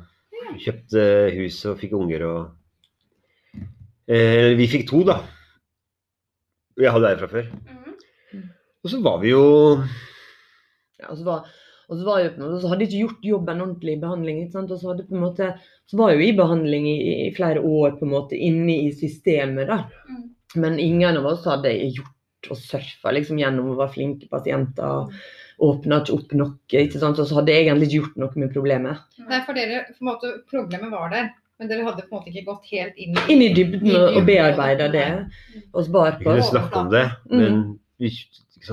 kjøpte 0.57 1.03
hus 1.37 1.59
og 1.69 1.77
fikk 1.77 1.91
unger 1.93 2.23
og 2.25 2.51
eh, 4.09 4.55
Vi 4.57 4.65
fikk 4.71 4.87
to, 4.89 5.03
da. 5.03 5.19
Jeg 6.77 6.91
hadde 6.93 7.11
ei 7.11 7.19
fra 7.19 7.27
før. 7.29 7.45
Mm. 8.33 8.49
Og 8.83 8.89
så 8.89 9.01
var 9.03 9.19
vi 9.21 9.29
jo 9.35 9.43
Ja, 10.97 11.11
og 11.11 11.17
så 11.19 11.23
var, 11.27 11.45
og 11.89 11.97
så 11.99 12.03
var 12.05 12.19
jo, 12.23 12.29
på 12.35 12.41
en 12.41 12.45
måte- 12.47 12.61
så 12.61 12.67
hadde 12.71 12.83
jeg 12.85 12.89
ikke 12.91 13.03
gjort 13.07 13.27
jobben 13.31 13.61
ordentlig 13.63 13.93
i 13.95 14.01
behandling. 14.01 14.41
Ikke 14.43 14.51
sant? 14.57 14.71
Og 14.71 14.79
så, 14.81 14.87
hadde 14.91 15.05
på 15.07 15.15
en 15.15 15.23
måte, 15.23 15.49
så 15.87 15.97
var 15.97 16.09
jeg 16.11 16.19
jo 16.19 16.27
i 16.27 16.37
behandling 16.37 16.87
i, 16.91 16.97
i 17.27 17.31
flere 17.35 17.61
år 17.63 17.95
på 17.99 18.05
en 18.07 18.11
måte 18.11 18.35
inne 18.35 18.75
i 18.87 18.91
systemet. 18.91 19.67
da. 19.67 19.77
Mm. 20.09 20.23
Men 20.55 20.79
ingen 20.79 21.17
av 21.17 21.25
oss 21.25 21.45
hadde 21.47 21.71
gjort 21.95 22.51
og 22.51 22.57
surfa 22.59 23.11
liksom, 23.15 23.39
gjennom 23.39 23.71
å 23.73 23.77
være 23.79 23.93
flinke 23.95 24.29
pasienter. 24.31 24.83
og 24.83 25.11
Åpna 25.59 26.01
ikke 26.03 26.13
opp 26.13 26.33
noe. 26.37 26.51
ikke 26.69 26.99
sant? 27.01 27.17
Og 27.19 27.25
så 27.27 27.39
hadde 27.39 27.49
jeg 27.55 27.65
egentlig 27.65 27.87
ikke 27.89 27.99
gjort 28.03 28.17
noe 28.21 28.43
med 28.43 28.51
problemet. 28.53 28.99
Nei, 29.25 29.39
for 29.47 29.57
dere, 29.57 29.85
på 29.89 30.03
en 30.03 30.09
måte, 30.11 30.33
problemet 30.51 30.91
var 30.93 31.09
der, 31.09 31.31
men 31.57 31.67
dere 31.71 31.87
hadde 31.87 32.03
på 32.05 32.11
en 32.13 32.19
måte 32.19 32.29
ikke 32.29 32.45
gått 32.51 32.67
helt 32.69 32.99
inn 33.01 33.15
Inn 33.33 33.41
i 33.41 33.47
dybden 33.55 33.89
og, 33.95 34.19
og 34.19 34.27
bearbeida 34.27 34.87
det. 34.93 35.07
Og 35.73 35.87
spar 35.87 36.19
Vi 36.19 36.27
kunne 36.27 36.43
snakke 36.45 36.83
om 36.83 36.91
det, 36.93 37.05
Mm. 37.31 37.39
men 37.41 37.79
vi, 37.97 38.11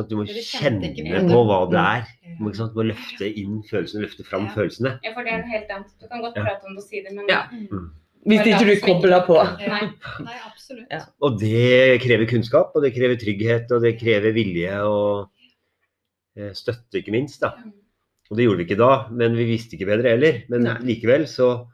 du 0.08 0.16
må 0.16 0.24
kjenne 0.26 0.90
på 1.30 1.40
hva 1.48 1.58
det 1.70 1.80
er. 1.80 2.06
Du 2.36 2.44
må, 2.44 2.50
ikke 2.50 2.56
sant, 2.62 2.72
du 2.74 2.80
må 2.80 2.86
løfte 2.90 3.28
inn 3.40 3.60
følelsene, 3.68 4.02
løfte 4.06 4.24
fram 4.26 4.46
Ja. 4.48 4.52
følelsene. 4.56 4.92
Ja, 5.04 5.12
for 5.14 5.22
det 5.24 5.32
er 5.32 5.38
noe 5.42 5.52
helt 5.52 5.70
annet. 5.70 5.92
Du 6.00 6.08
kan 6.08 6.20
godt 6.24 6.36
Ja. 6.36 6.42
prate 6.44 6.66
om 6.66 6.74
det 6.74 6.82
og 6.82 6.88
si 6.88 7.02
det, 7.02 7.12
men 7.14 7.26
Ja. 7.28 7.42
Mm. 7.52 7.90
Hvis 8.26 8.40
ikke 8.48 8.64
du 8.64 8.80
kobler 8.80 9.20
på. 9.26 9.36
Nei. 9.68 9.92
Nei, 10.24 10.36
absolutt. 10.48 10.86
Ja. 10.90 11.00
Og 11.20 11.38
det 11.38 12.00
krever 12.00 12.26
kunnskap, 12.26 12.72
og 12.74 12.82
det 12.82 12.94
krever 12.94 13.16
trygghet, 13.20 13.70
og 13.70 13.82
det 13.82 13.98
krever 14.00 14.32
vilje 14.32 14.80
og 14.82 15.28
eh, 16.36 16.50
støtte, 16.52 16.98
ikke 17.02 17.12
minst. 17.12 17.40
da. 17.40 17.50
Mm. 17.58 17.72
Og 18.30 18.36
det 18.38 18.44
gjorde 18.46 18.56
vi 18.58 18.64
ikke 18.64 18.78
da, 18.80 19.08
men 19.10 19.36
vi 19.36 19.44
visste 19.44 19.76
ikke 19.76 19.86
bedre 19.86 20.08
heller. 20.16 20.42
Men 20.48 20.62
Nei. 20.64 20.78
likevel 20.80 21.26
så 21.28 21.68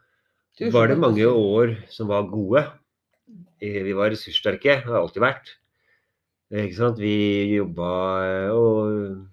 var 0.72 0.88
det 0.88 0.98
mange 0.98 1.22
år 1.24 1.76
som 1.88 2.08
var 2.08 2.24
gode. 2.28 2.66
Eh, 3.62 3.82
Vi 3.84 3.92
var 3.94 4.10
ressurssterke, 4.10 4.82
har 4.84 4.98
alltid 5.00 5.22
vært. 5.22 5.54
Ikke 6.50 6.74
sant? 6.76 6.98
Vi 6.98 7.14
jobba 7.54 7.90
og 8.50 9.26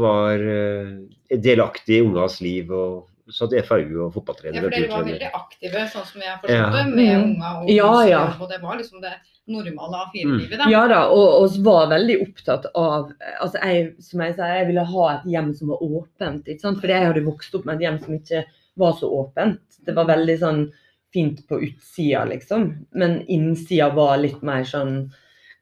var 0.00 0.40
eh, 0.40 0.94
delaktig 1.36 1.98
i 1.98 2.04
ungas 2.06 2.40
liv. 2.40 2.70
og 2.72 3.04
satt 3.34 3.52
i 3.58 3.60
FAU 3.66 4.04
og 4.04 4.12
fotballtrener. 4.14 4.54
Ja, 4.54 4.62
for 4.62 4.70
dere 4.70 4.88
var 4.92 5.02
veldig 5.08 5.28
aktive, 5.34 5.80
sånn 5.90 6.04
som 6.06 6.20
jeg 6.22 6.36
forstod 6.40 6.54
Ja. 6.54 6.68
det, 6.70 6.94
med 6.94 7.16
Mm. 7.16 7.24
unga 7.24 7.48
og 7.60 7.68
Ja, 7.68 8.00
ja. 8.06 8.20
og 8.40 8.48
det 8.48 8.60
var 8.62 8.76
liksom 8.78 9.00
det 9.02 9.14
normale 9.48 9.96
Mm. 9.96 10.04
A4-livet, 10.12 10.58
da. 10.58 10.68
Ja 10.70 10.86
da, 10.86 11.00
og 11.10 11.42
og 11.42 11.50
vi 11.50 11.62
var 11.64 11.88
veldig 11.90 12.20
opptatt 12.22 12.66
av 12.76 13.12
altså 13.42 13.58
jeg, 13.64 13.94
Som 14.00 14.20
jeg 14.20 14.36
sa, 14.36 14.42
jeg 14.46 14.66
ville 14.68 14.84
ha 14.84 15.08
et 15.16 15.24
hjem 15.26 15.54
som 15.56 15.68
var 15.68 15.78
åpent. 15.82 16.44
ikke 16.46 16.60
sant? 16.60 16.78
Fordi 16.80 16.92
jeg 16.94 17.06
hadde 17.06 17.24
vokst 17.26 17.54
opp 17.56 17.64
med 17.66 17.74
et 17.74 17.80
hjem 17.82 17.98
som 18.04 18.14
ikke 18.14 18.44
var 18.76 18.92
så 18.92 19.10
åpent. 19.10 19.58
Det 19.84 19.94
var 19.96 20.04
veldig 20.06 20.38
sånn 20.38 20.72
fint 21.12 21.48
på 21.48 21.58
utsida, 21.60 22.24
liksom. 22.28 22.86
Men 22.94 23.24
innsida 23.26 23.92
var 23.92 24.18
litt 24.18 24.40
mer 24.40 24.62
sånn 24.62 25.10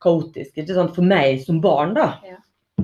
kaotisk. 0.05 0.53
ikke 0.57 0.77
sant? 0.77 0.95
For 0.97 1.07
meg 1.15 1.43
som 1.45 1.61
barn, 1.65 1.95
da. 1.97 2.09
Ja. 2.29 2.41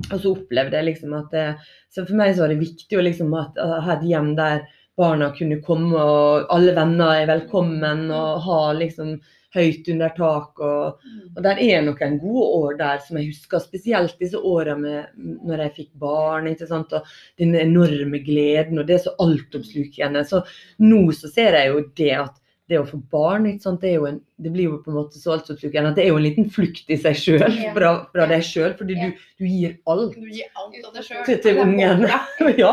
Og 0.09 0.17
så 0.19 0.33
opplevde 0.33 0.79
jeg 0.79 0.89
liksom 0.91 1.15
at 1.17 1.33
det, 1.35 1.47
Så 1.91 2.05
for 2.07 2.15
meg 2.17 2.35
så 2.35 2.45
var 2.45 2.53
det 2.53 2.61
viktig 2.61 2.97
å 2.97 3.03
liksom 3.03 3.33
ha 3.35 3.49
et, 3.97 4.07
hjem 4.07 4.33
der 4.37 4.63
barna 4.99 5.31
kunne 5.35 5.59
komme, 5.63 5.97
og 5.97 6.49
alle 6.53 6.73
venner 6.75 7.21
er 7.21 7.29
velkommen, 7.29 8.09
og 8.13 8.41
ha 8.45 8.59
liksom 8.77 9.15
høyt 9.55 9.87
under 9.91 10.13
tak. 10.15 10.59
Og, 10.63 11.07
og 11.35 11.41
der 11.43 11.59
er 11.63 11.83
noen 11.85 12.17
gode 12.21 12.45
år 12.59 12.77
der 12.79 13.01
som 13.05 13.19
jeg 13.19 13.31
husker, 13.31 13.63
spesielt 13.63 14.19
disse 14.21 14.39
åra 14.39 14.77
når 14.79 15.65
jeg 15.65 15.75
fikk 15.79 15.91
barn. 15.99 16.47
ikke 16.51 16.69
sant, 16.69 16.93
og 16.95 17.07
Den 17.39 17.55
enorme 17.59 18.21
gleden 18.23 18.79
og 18.79 18.87
det 18.87 18.99
er 18.99 19.05
så 19.07 19.15
altoppslukende. 19.23 20.23
Så 20.27 20.43
nå 20.83 21.03
så 21.17 21.31
ser 21.31 21.59
jeg 21.59 21.73
jo 21.73 21.83
det 21.97 22.13
at 22.21 22.40
det 22.71 22.79
å 22.79 22.85
få 22.87 22.97
barn, 23.11 23.45
ikke 23.49 23.65
sant, 23.65 23.81
det, 23.83 23.91
er 23.91 23.97
jo 23.99 24.05
en, 24.07 24.19
det 24.41 24.51
blir 24.53 24.69
jo 24.69 24.77
på 24.83 24.91
en 24.93 24.97
måte 25.01 25.19
så 25.19 25.33
altoppslukende 25.35 25.91
at 25.91 25.97
det 25.99 26.05
er 26.05 26.11
jo 26.13 26.19
en 26.21 26.25
liten 26.25 26.47
flukt 26.55 26.91
i 26.91 26.97
seg 26.99 27.17
sjøl, 27.19 27.57
fra, 27.75 27.91
fra 28.13 28.27
deg 28.31 28.45
sjøl. 28.47 28.75
Fordi 28.79 28.95
du, 28.99 29.23
du 29.41 29.47
gir 29.49 29.73
alt. 29.91 30.15
Du 30.15 30.29
gir 30.31 30.47
alt 30.55 30.77
av 30.87 30.93
deg 30.95 31.07
sjøl. 31.09 31.25
Til- 31.27 31.41
til 31.43 31.59
ungen. 31.65 32.07
ja. 32.63 32.71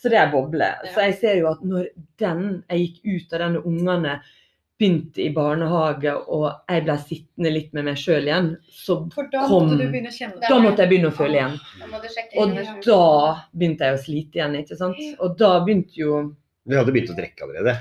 Så 0.00 0.12
det 0.12 0.20
er 0.22 0.32
boble. 0.32 0.70
Så 0.94 1.04
jeg 1.10 1.18
ser 1.20 1.36
jo 1.42 1.50
at 1.52 1.60
når 1.64 1.90
den, 2.22 2.46
jeg 2.72 2.86
gikk 2.88 3.04
ut 3.04 3.36
av 3.36 3.44
denne 3.46 3.62
ungene 3.68 4.16
begynte 4.74 5.22
i 5.22 5.30
barnehage, 5.30 6.10
og 6.34 6.48
jeg 6.68 6.82
ble 6.84 6.96
sittende 6.98 7.50
litt 7.54 7.72
med 7.76 7.86
meg 7.86 7.98
sjøl 8.00 8.26
igjen, 8.26 8.48
så 8.74 8.96
For 9.14 9.28
da 9.30 9.44
Kom. 9.46 9.68
måtte 9.70 9.78
du 9.78 9.92
begynne 9.92 10.10
å 10.10 10.16
kjenne 10.16 10.42
da 10.50 10.58
måtte 10.58 10.82
jeg 10.82 10.90
begynne 10.90 11.12
å 11.12 11.14
føle 11.14 11.38
igjen. 11.38 11.54
Og 12.42 12.56
selv. 12.56 12.80
da 12.88 13.04
begynte 13.54 13.86
jeg 13.86 13.94
å 13.94 14.02
slite 14.02 14.40
igjen, 14.40 14.56
ikke 14.64 14.78
sant. 14.80 14.98
Og 15.22 15.36
da 15.38 15.52
begynte 15.64 15.94
jo 16.00 16.22
Du 16.66 16.74
hadde 16.78 16.94
begynt 16.96 17.12
å 17.12 17.18
drikke 17.18 17.46
allerede. 17.46 17.76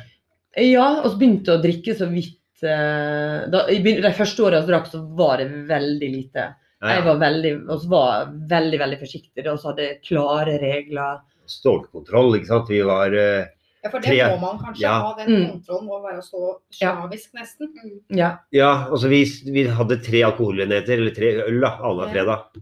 Ja, 0.57 1.01
og 1.03 1.11
så 1.11 1.17
begynte 1.17 1.55
å 1.55 1.61
drikke 1.63 1.95
så 1.97 2.05
vidt 2.11 2.61
eh, 2.61 3.47
da, 3.49 3.63
De 3.67 4.11
første 4.13 4.43
åra 4.45 4.59
jeg 4.61 4.67
drakk, 4.69 4.91
så 4.91 5.01
var 5.17 5.37
det 5.41 5.47
veldig 5.69 6.09
lite. 6.13 6.49
Ja, 6.83 6.97
Jeg 6.97 7.03
var 7.07 7.17
veldig, 7.21 7.51
og 7.71 7.85
var 7.89 8.25
veldig, 8.51 8.79
veldig 8.81 8.99
forsiktig. 8.99 9.45
Og 9.47 9.59
så 9.61 9.71
hadde 9.71 9.85
jeg 9.87 10.01
klare 10.03 10.57
regler. 10.61 11.21
Stålkontroll, 11.47 12.35
ikke 12.37 12.49
sant. 12.51 12.69
Vi 12.71 12.81
var 12.85 13.13
uh, 13.15 13.45
Ja, 13.83 13.89
for 13.91 13.99
det 13.99 14.11
Tre- 14.13 14.27
må 14.31 14.37
man 14.41 14.59
kanskje 14.61 14.83
Ja. 14.85 14.93
ha. 15.01 15.13
Den 15.17 15.31
Mm. 15.33 15.47
kontrollen 15.55 15.87
må 15.87 16.01
være 16.03 16.21
så 16.23 16.41
sjavisk 16.71 16.81
Ja. 16.81 16.93
slavisk, 16.99 17.33
nesten. 17.33 17.71
Ja. 18.15 18.29
Ja, 18.51 18.69
altså 18.91 19.09
vi, 19.11 19.23
vi 19.51 19.63
hadde 19.67 19.97
tre 20.03 20.21
alkoholenheter, 20.23 20.93
eller 21.01 21.11
tre 21.15 21.33
øl, 21.47 21.59
da, 21.61 21.71
annenhver 21.81 22.11
fredag. 22.13 22.61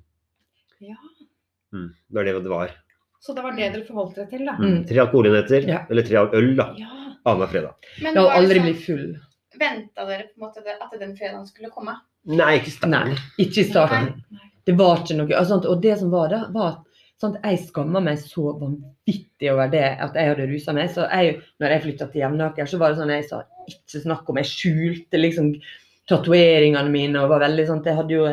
Ja. 0.82 0.96
Mm, 1.74 1.90
det 2.10 2.16
var 2.18 2.24
det 2.26 2.34
det 2.44 2.50
var. 2.50 2.72
Så 3.22 3.36
det 3.36 3.44
var 3.44 3.52
det 3.56 3.68
dere 3.74 3.86
forholdt 3.86 4.16
dere 4.16 4.30
til, 4.32 4.46
da. 4.46 4.56
Mm. 4.58 4.80
Tre 4.90 4.98
alkoholenheter, 5.06 5.68
Ja. 5.68 5.86
eller 5.90 6.02
tre 6.02 6.18
øl, 6.42 6.56
da, 6.56 6.74
Ja. 6.78 6.88
Annenhver 7.24 7.52
fredag. 7.52 7.90
Men 8.02 8.16
Jeg 8.16 8.24
har 8.24 8.38
aldri 8.40 8.64
blitt 8.64 8.86
full. 8.86 9.10
Venta 9.62 10.06
dere 10.08 10.30
på 10.30 10.40
en 10.40 10.46
måte 10.48 10.64
at 10.64 10.96
den 11.00 11.18
fredagen 11.18 11.44
skulle 11.50 11.70
komme? 11.74 11.98
Nei, 12.30 12.56
ikke 12.60 12.74
starten. 12.74 13.12
Nei, 13.14 13.20
ikke 13.42 13.64
i 13.64 13.68
starten. 13.68 14.14
Nei. 14.32 14.48
Det 14.66 14.78
var 14.78 15.02
ikke 15.02 15.18
noe 15.18 15.38
altså, 15.38 15.58
Og 15.72 15.82
det 15.82 15.98
som 16.00 16.12
var 16.14 16.30
da, 16.30 16.42
var 16.54 16.76
at 16.76 16.88
sånn, 17.22 17.36
at 17.38 17.52
jeg 17.52 17.68
skamma 17.68 18.02
meg 18.04 18.20
så 18.22 18.54
vanvittig 18.58 19.52
over 19.52 19.70
det 19.74 19.84
at 20.02 20.18
jeg 20.18 20.32
hadde 20.32 20.48
rusa 20.50 20.76
meg. 20.78 20.90
Så 20.94 21.06
jeg, 21.10 21.38
når 21.62 21.76
jeg 21.76 21.84
flytta 21.86 22.10
til 22.10 22.24
Jevnaker, 22.24 22.70
så 22.70 22.80
var 22.82 22.94
det 22.94 23.02
sånn 23.02 23.14
jeg 23.14 23.28
sa 23.30 23.44
ikke 23.70 24.04
snakk 24.06 24.32
om. 24.32 24.42
Jeg 24.42 24.52
skjulte 24.52 25.22
liksom 25.22 25.52
tatoveringene 26.10 26.94
mine 26.94 27.22
og 27.22 27.30
var 27.32 27.46
veldig 27.46 27.68
sånn 27.70 27.84
Jeg 27.86 28.00
hadde 28.00 28.18
jo 28.18 28.26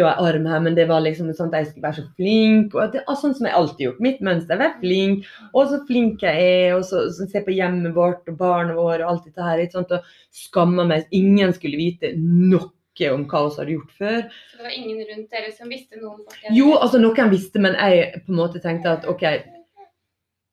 jo 0.00 0.08
en 0.08 0.26
arm 0.26 0.46
her, 0.48 0.60
men 0.64 0.76
det 0.78 0.86
var 0.88 1.02
liksom 1.04 1.28
sånn 1.36 1.50
at 1.52 1.58
jeg 1.58 1.66
skulle 1.70 1.86
være 1.88 1.98
så 2.00 2.04
flink. 2.16 2.76
og 2.76 2.94
det, 2.94 3.02
Sånn 3.20 3.34
som 3.36 3.48
jeg 3.48 3.56
alltid 3.58 3.84
gjort. 3.86 4.04
Mitt 4.04 4.22
mønster. 4.24 4.60
Være 4.60 4.78
flink. 4.80 5.26
Og 5.52 5.68
så 5.68 5.80
flink 5.88 6.24
jeg 6.24 6.46
er. 6.46 6.76
Og 6.78 6.86
så, 6.88 7.04
så 7.12 7.26
se 7.28 7.42
på 7.44 7.52
hjemmet 7.52 7.92
vårt 7.96 8.30
og 8.32 8.38
barna 8.40 8.76
våre 8.78 9.04
og 9.04 9.10
alt 9.10 9.26
dette 9.28 9.44
her. 9.44 9.60
Ikke 9.60 9.80
sant? 9.80 9.92
Og 9.92 10.38
skamma 10.44 10.86
meg. 10.88 11.04
Ingen 11.12 11.52
skulle 11.56 11.80
vite 11.80 12.14
noe 12.16 12.70
om 13.12 13.22
hva 13.24 13.40
vi 13.48 13.56
hadde 13.56 13.72
gjort 13.72 13.92
før. 13.98 14.18
Så 14.52 14.58
det 14.58 14.66
var 14.66 14.74
ingen 14.76 14.98
rundt 15.08 15.32
dere 15.32 15.52
som 15.56 15.70
visste 15.72 16.00
noe? 16.00 16.18
Jo, 16.52 16.74
altså 16.76 17.00
noen 17.00 17.30
visste, 17.32 17.60
men 17.62 17.76
jeg 17.76 18.22
på 18.26 18.32
en 18.34 18.38
måte 18.38 18.60
tenkte 18.62 18.92
at 18.98 19.06
OK, 19.08 19.24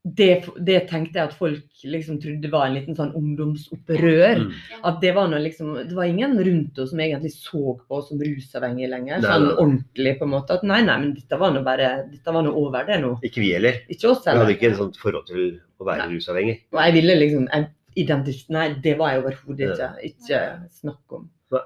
det, 0.03 0.46
det 0.63 0.77
tenkte 0.88 1.20
jeg 1.20 1.27
at 1.27 1.34
folk 1.36 1.82
liksom 1.84 2.20
trodde 2.24 2.50
var 2.51 2.70
en 2.70 2.75
liten 2.77 2.96
sånn 2.96 3.12
ungdomsopprør. 3.20 4.46
Mm. 4.46 4.53
At 4.88 5.01
det 5.03 5.12
var 5.18 5.27
noe 5.27 5.41
liksom 5.44 5.74
Det 5.89 5.96
var 5.98 6.08
ingen 6.08 6.38
rundt 6.46 6.79
oss 6.79 6.94
som 6.94 7.01
egentlig 7.03 7.34
så 7.36 7.74
på 7.75 7.98
oss 7.98 8.08
som 8.12 8.22
rusavhengige 8.24 8.91
lenger. 8.94 9.20
Nei, 9.20 9.34
Sånn 9.34 9.48
nei. 9.50 9.58
ordentlig, 9.58 10.13
på 10.22 10.27
en 10.27 10.34
måte. 10.38 10.56
At 10.56 10.63
nei, 10.68 10.79
nei, 10.88 10.96
men 11.03 11.12
dette 11.18 11.41
var 11.41 11.51
nå 11.56 11.63
bare 11.68 11.89
Dette 12.13 12.36
var 12.36 12.48
nå 12.48 12.53
over, 12.62 12.88
det 12.88 13.01
nå. 13.03 13.12
Ikke 13.27 13.44
vi 13.44 13.51
heller. 13.58 13.82
Ikke 13.91 14.13
oss 14.13 14.24
Vi 14.24 14.38
hadde 14.39 14.56
ikke 14.56 14.72
et 14.72 14.79
sånt 14.79 15.01
forhold 15.01 15.27
til 15.27 15.44
å 15.79 15.89
være 15.89 16.06
Nei. 16.06 16.15
rusavhengig. 16.15 16.58
Og 16.72 16.82
jeg 16.86 16.98
ville 17.00 17.20
liksom 17.20 17.51
jeg 17.51 17.68
Nei, 18.00 18.65
det 18.79 18.96
var 18.96 19.12
jeg 19.12 19.25
overhodet 19.25 19.74
ikke. 19.74 19.89
Ikke 20.08 20.41
snakk 20.72 21.18
om. 21.18 21.27
Det 21.51 21.60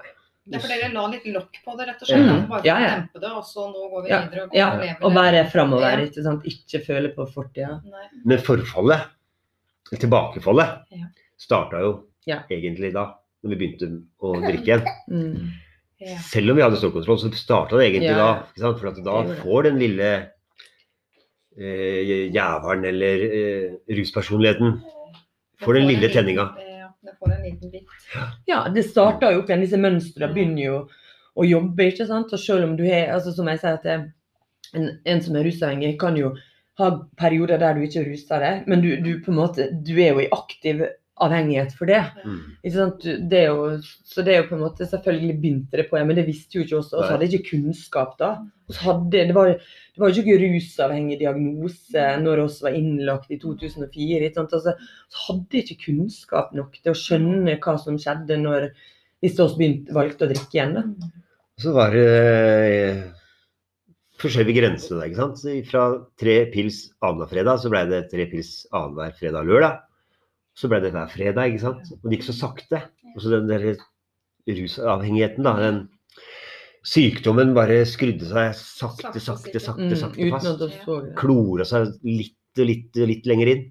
er 0.52 0.60
for 0.60 0.68
dere 0.68 0.92
la 0.92 1.06
litt 1.08 1.24
lokk 1.32 1.54
på 1.64 1.76
det, 1.78 1.86
rett 1.88 2.02
og 2.02 2.08
slett. 2.08 2.20
Mm. 2.28 2.48
Bare 2.50 2.64
Ja, 2.66 2.78
ja. 2.80 2.88
dempe 3.00 3.20
det, 3.20 3.30
og 3.32 3.44
så 3.48 3.64
nå 3.72 3.90
går 3.90 4.02
vi 4.04 4.08
Ja, 4.10 4.20
videre 4.28 4.42
og 4.44 4.50
Ja, 4.54 4.68
lever 4.76 4.96
og 5.04 5.10
det. 5.12 5.20
være 5.22 5.50
framover, 5.50 5.98
Ja. 5.98 6.04
ikke 6.04 6.22
sant. 6.22 6.44
Ikke 6.44 6.84
føle 6.84 7.14
på 7.14 7.26
fortida. 7.32 7.80
Nei. 7.84 8.06
Men 8.24 8.38
forfallet, 8.38 9.06
tilbakefallet, 9.98 10.84
Ja. 10.90 11.06
starta 11.38 11.80
jo 11.80 12.04
Ja. 12.26 12.42
egentlig 12.50 12.92
da, 12.92 13.14
når 13.42 13.48
vi 13.50 13.56
begynte 13.56 14.02
å 14.20 14.34
drikke 14.48 14.64
igjen. 14.66 14.84
Mm. 15.10 15.50
Ja. 16.00 16.16
Selv 16.18 16.50
om 16.50 16.56
vi 16.56 16.62
hadde 16.62 16.76
stålkontroll, 16.76 17.18
så 17.18 17.30
starta 17.32 17.78
det 17.78 17.92
egentlig 17.92 18.10
Ja, 18.10 18.16
da. 18.16 18.42
Ikke 18.52 18.60
sant? 18.60 18.78
For 18.80 18.88
at 18.88 19.04
da 19.04 19.42
får 19.42 19.62
den 19.64 19.78
lille 19.78 20.28
eh, 21.56 22.30
jævelen 22.34 22.84
eller 22.84 23.24
eh, 23.30 23.70
ruspersonligheten 23.94 24.80
får 25.62 25.74
den 25.78 25.86
lille 25.88 26.08
tenninga. 26.12 26.48
Det 27.04 27.12
får 27.18 27.32
en 27.32 27.42
liten 27.42 27.70
bit. 27.70 27.86
Ja, 28.48 28.64
det 28.74 28.82
starter 28.88 29.34
jo 29.34 29.42
opp 29.42 29.50
igjen. 29.50 29.64
Disse 29.66 29.80
mønstrene 29.80 30.32
begynner 30.32 30.62
jo 30.64 30.76
å 31.36 31.44
jobbe, 31.44 31.88
ikke 31.90 32.06
sant. 32.08 32.32
Og 32.32 32.40
selv 32.40 32.64
om 32.68 32.76
du 32.78 32.84
har 32.88 33.12
altså 33.12 33.34
Som 33.36 33.50
jeg 33.52 33.60
sier, 33.60 33.76
at 33.76 33.84
det, 33.84 33.96
en, 34.72 34.90
en 35.04 35.22
som 35.22 35.36
er 35.36 35.44
rusavhengig, 35.44 35.94
kan 36.00 36.16
jo 36.16 36.32
ha 36.80 36.90
perioder 37.20 37.60
der 37.60 37.76
du 37.76 37.84
ikke 37.84 38.06
ruser 38.08 38.42
deg, 38.42 38.64
men 38.70 38.82
du, 38.82 38.88
du 39.04 39.12
på 39.22 39.30
en 39.30 39.38
måte 39.38 39.68
Du 39.86 39.92
er 39.98 40.14
jo 40.14 40.24
i 40.24 40.30
aktiv 40.34 40.82
avhengighet 41.22 41.74
for 41.78 41.86
det. 41.86 42.00
Mm. 42.24 42.38
Ikke 42.64 42.74
sant? 42.74 43.04
Det 43.30 43.38
er 43.38 43.52
jo, 43.52 43.66
så 44.10 44.24
det 44.26 44.34
er 44.34 44.40
jo 44.40 44.48
på 44.48 44.56
en 44.56 44.64
måte 44.64 44.88
Selvfølgelig 44.90 45.36
begynte 45.38 45.78
det 45.78 45.86
på 45.90 45.98
det, 45.98 46.06
men 46.08 46.18
det 46.18 46.26
visste 46.26 46.58
jo 46.58 46.64
ikke 46.64 46.80
oss. 46.80 46.90
Og 46.92 47.04
så 47.04 47.12
hadde 47.12 47.28
jeg 47.28 47.38
ikke 47.38 47.52
kunnskap 47.52 48.16
da. 48.18 48.30
Hadde, 48.80 49.12
det, 49.12 49.34
var, 49.36 49.52
det 49.54 50.00
var 50.00 50.10
jo 50.10 50.24
ikke 50.24 50.40
rusavhengig 50.40 51.20
diagnose 51.20 52.08
når 52.24 52.42
vi 52.42 52.66
var 52.66 52.78
innlagt 52.80 53.30
i 53.30 53.38
2004. 53.42 54.24
Ikke 54.24 54.40
sant? 54.40 54.56
Altså, 54.58 54.74
så 55.12 55.26
hadde 55.28 55.60
jeg 55.60 55.68
ikke 55.68 55.92
kunnskap 55.92 56.54
nok 56.56 56.80
til 56.80 56.94
å 56.94 56.98
skjønne 56.98 57.58
hva 57.62 57.76
som 57.82 58.00
skjedde 58.00 58.40
når 58.42 58.70
hvis 59.24 59.38
vi 59.38 59.50
begynte, 59.56 59.94
valgte 59.96 60.26
å 60.26 60.28
drikke 60.28 60.58
igjen. 60.58 60.74
Da. 60.76 61.12
Så 61.62 61.72
var 61.72 61.94
det 61.94 62.08
eh, 62.10 62.98
forskjellige 64.20 64.58
grenser 64.58 64.98
der, 64.98 65.08
ikke 65.08 65.22
sant. 65.22 65.40
Så 65.40 65.54
Fra 65.70 65.84
tre 66.20 66.36
pils 66.52 66.82
annenhver 67.00 67.30
fredag, 67.30 67.62
så 67.62 67.72
ble 67.72 67.86
det 67.88 68.02
tre 68.10 68.26
pils 68.28 68.52
annenhver 68.74 69.14
fredag 69.16 69.46
og 69.46 69.52
lørdag. 69.54 69.78
Så 70.54 70.70
ble 70.70 70.78
det 70.84 70.92
hver 70.94 71.10
fredag, 71.10 71.50
ikke 71.50 71.64
sant. 71.64 71.88
Og 71.98 72.06
det 72.10 72.18
gikk 72.18 72.28
så 72.28 72.36
sakte. 72.38 72.82
Og 73.14 73.22
så 73.24 73.32
den 73.32 73.48
der 73.50 73.64
rusavhengigheten, 74.46 75.46
da. 75.46 75.54
Den 75.58 75.80
sykdommen 76.84 77.54
bare 77.56 77.80
skrudde 77.88 78.28
seg 78.28 78.52
sakte, 78.58 79.18
Sakte, 79.22 79.24
sakte, 79.24 79.60
sakte, 79.62 79.96
sakte 79.98 80.26
Mm, 80.28 80.34
fast. 80.34 81.16
Klora 81.18 81.64
seg 81.66 81.94
litt 82.04 82.60
og 82.60 82.68
litt, 82.68 82.90
og 83.00 83.08
litt 83.10 83.26
lenger 83.26 83.50
inn. 83.54 83.64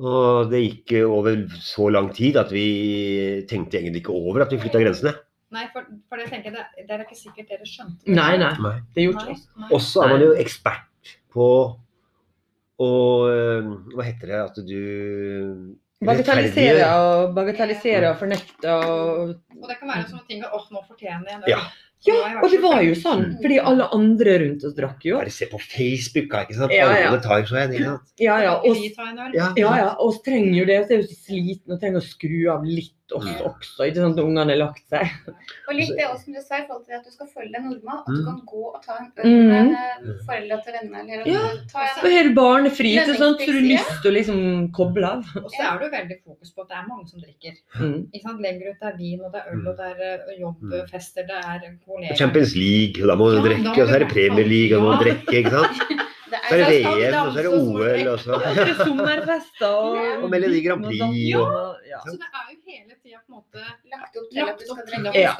Og 0.00 0.48
det 0.50 0.60
gikk 0.64 0.94
over 1.06 1.44
så 1.62 1.90
lang 1.92 2.08
tid 2.14 2.38
at 2.40 2.50
vi 2.50 3.44
tenkte 3.50 3.78
egentlig 3.78 4.00
ikke 4.02 4.16
over 4.16 4.42
at 4.42 4.50
vi 4.54 4.58
flytta 4.62 4.80
grensene. 4.82 5.12
Nei, 5.54 5.68
for, 5.70 5.84
for 6.10 6.18
det 6.18 6.30
tenker 6.32 6.50
jeg, 6.50 6.64
det, 6.74 6.86
det 6.88 6.94
er 6.96 7.04
ikke 7.04 7.18
sikkert 7.20 7.52
dere 7.52 7.68
skjønte. 7.68 8.08
Nei, 8.10 8.32
nei. 8.40 8.50
Nei. 8.64 8.72
Det 8.96 9.04
gjorde 9.04 9.26
Nei, 9.28 9.36
ikke 9.36 9.60
nei. 9.62 9.68
Og 9.76 9.84
så 9.84 10.02
er 10.02 10.10
man 10.14 10.24
jo 10.24 10.32
ekspert 10.42 11.12
på 11.34 11.46
å 12.82 12.90
øh, 13.30 13.70
Hva 13.94 14.06
heter 14.06 14.32
det 14.32 14.40
at 14.42 14.60
du 14.66 14.78
Bagatellisere 16.04 16.88
og 17.00 17.34
bagatellisere 17.36 18.10
og 18.10 18.18
fornekte 18.20 18.72
og 18.74 19.30
Og 19.30 19.68
det 19.70 19.78
kan 19.78 19.88
være 19.88 20.08
sånne 20.10 20.26
ting 20.28 20.42
at 20.44 20.52
'Å, 20.52 20.60
nå 20.74 20.82
fortjener 20.88 21.30
jeg 21.30 21.38
en. 21.38 21.44
Ja. 21.48 21.60
Ja, 22.06 22.40
og 22.42 22.50
det 22.52 22.60
var 22.62 22.82
jo 22.84 22.94
sånn. 22.98 23.24
Fordi 23.42 23.58
alle 23.60 23.86
andre 23.96 24.38
rundt 24.44 24.64
oss 24.68 24.74
drakk 24.76 25.04
jo. 25.08 25.16
Bare 25.22 25.30
se 25.32 25.46
på 25.50 25.60
Facebook, 25.62 26.34
ikke 26.42 26.54
sant? 26.58 26.72
Ja, 26.74 26.90
ja. 26.92 27.08
Alle 27.10 27.20
tar 27.24 27.46
så 27.48 27.56
en, 27.62 27.72
ikke 27.72 27.84
sant? 27.92 28.12
Ja, 28.20 28.38
ja. 28.44 28.56
Og? 28.60 28.76
Ja. 29.34 29.52
ja. 29.56 29.88
Og 29.98 30.20
trenger 30.26 30.58
jo 30.60 30.66
det. 30.68 30.82
Vi 30.88 30.98
er 30.98 31.02
jo 31.02 31.08
så 31.08 31.20
slitne 31.28 31.78
og 31.78 31.80
trenger 31.80 32.02
å 32.02 32.04
skru 32.04 32.38
av 32.52 32.64
litt 32.68 32.92
oss 33.12 33.24
Mm. 33.24 33.42
også. 33.46 33.84
Ikke 33.84 34.00
sant 34.00 34.16
når 34.16 34.24
ungene 34.30 34.48
har 34.54 34.56
lagt 34.58 34.86
seg. 34.88 35.10
Og 35.68 35.74
litt 35.76 35.90
det 35.92 36.06
også 36.08 36.24
som 36.24 36.32
du 36.34 36.40
sa 36.40 36.56
i 36.56 36.62
forhold 36.66 36.86
til 36.88 36.94
at 36.96 37.04
du 37.04 37.10
skal 37.12 37.28
følge 37.28 37.52
deg 37.52 37.66
normal. 37.68 37.98
At 38.00 38.06
du 38.08 38.20
Mm. 38.20 38.24
kan 38.24 38.38
gå 38.48 38.62
og 38.74 38.78
ta 38.82 38.94
en 38.96 39.10
øl 39.18 39.28
Mm. 39.28 39.48
med 39.52 39.74
eh, 39.76 40.14
foreldra 40.24 40.56
til 40.64 40.72
vennene. 40.72 41.12
Eller 41.12 41.26
Ja. 41.28 41.42
og 41.44 42.08
hele 42.10 42.32
barnet 42.34 42.72
sånt, 42.72 42.80
barnefri, 42.80 42.94
ikke 42.96 43.16
sant? 43.20 43.40
så 43.40 43.46
du 43.46 43.52
har 43.52 43.68
lyst 43.68 44.02
til 44.02 44.10
å 44.10 44.14
liksom 44.16 44.72
koble 44.72 45.04
av. 45.04 45.20
Og 45.36 45.50
så 45.52 45.60
er 45.68 45.78
det 45.78 45.84
jo 45.84 45.92
veldig 45.98 46.18
fokus 46.24 46.50
på 46.56 46.60
at 46.64 46.68
det 46.68 46.76
er 46.80 46.88
mange 46.88 47.06
som 47.12 47.20
drikker. 47.20 47.54
Mm. 47.76 47.98
Ikke 48.08 48.22
sant? 48.24 48.40
Legger 48.40 48.70
ut 48.72 48.80
det 48.80 48.88
er 48.88 48.96
vin, 48.98 49.20
og 49.20 49.32
det 49.32 49.40
er 49.44 49.52
øl, 49.52 49.68
og 49.68 49.76
det 49.76 49.86
er 49.92 49.98
eh, 50.00 50.40
jobbfester, 50.40 51.22
det 51.28 51.38
er 51.44 51.60
kollegaer. 51.94 52.18
Champions 52.20 52.54
League, 52.58 53.02
og 53.02 53.08
da 53.12 53.16
må 53.22 53.30
du 53.30 53.38
Ja, 53.38 53.46
drikke. 53.48 53.76
Og 53.82 53.88
så 53.88 53.94
er 53.94 54.04
det 54.04 54.10
Premier 54.12 54.48
League, 54.54 54.76
og 54.76 54.82
må 54.84 54.96
du 54.98 55.04
drikke, 55.06 55.38
ikke 55.42 55.54
sant. 55.58 56.00
Så 56.44 56.56
er 56.58 56.60
det 56.60 56.66
VM, 56.84 57.14
og 57.24 57.32
så 57.32 57.38
er 57.38 57.44
det 57.46 57.52
OL, 57.56 58.08
og 58.10 58.18
så 58.20 58.32
er 58.36 58.54
Det 58.58 58.62
er 58.68 58.78
sommerfester 58.84 59.70
og 59.70 60.24
Og 60.24 60.30
Melodi 60.32 60.60
Grand 60.66 60.82
Prix, 60.84 61.00
og- 61.38 61.76
ja. 61.88 61.98
Så 62.04 62.10
det 62.18 62.26
er 62.34 62.44
jo 62.50 62.56
hele 62.68 62.94
tida 63.00 63.18
på 63.22 63.30
en 63.30 63.36
måte 63.38 63.60
Lagt 63.92 64.16
opp 64.18 64.26
til 64.32 64.40
at 64.42 64.58
du 64.58 64.64
skal 64.66 64.84
drikke. 64.90 65.12
Ja. 65.14 65.32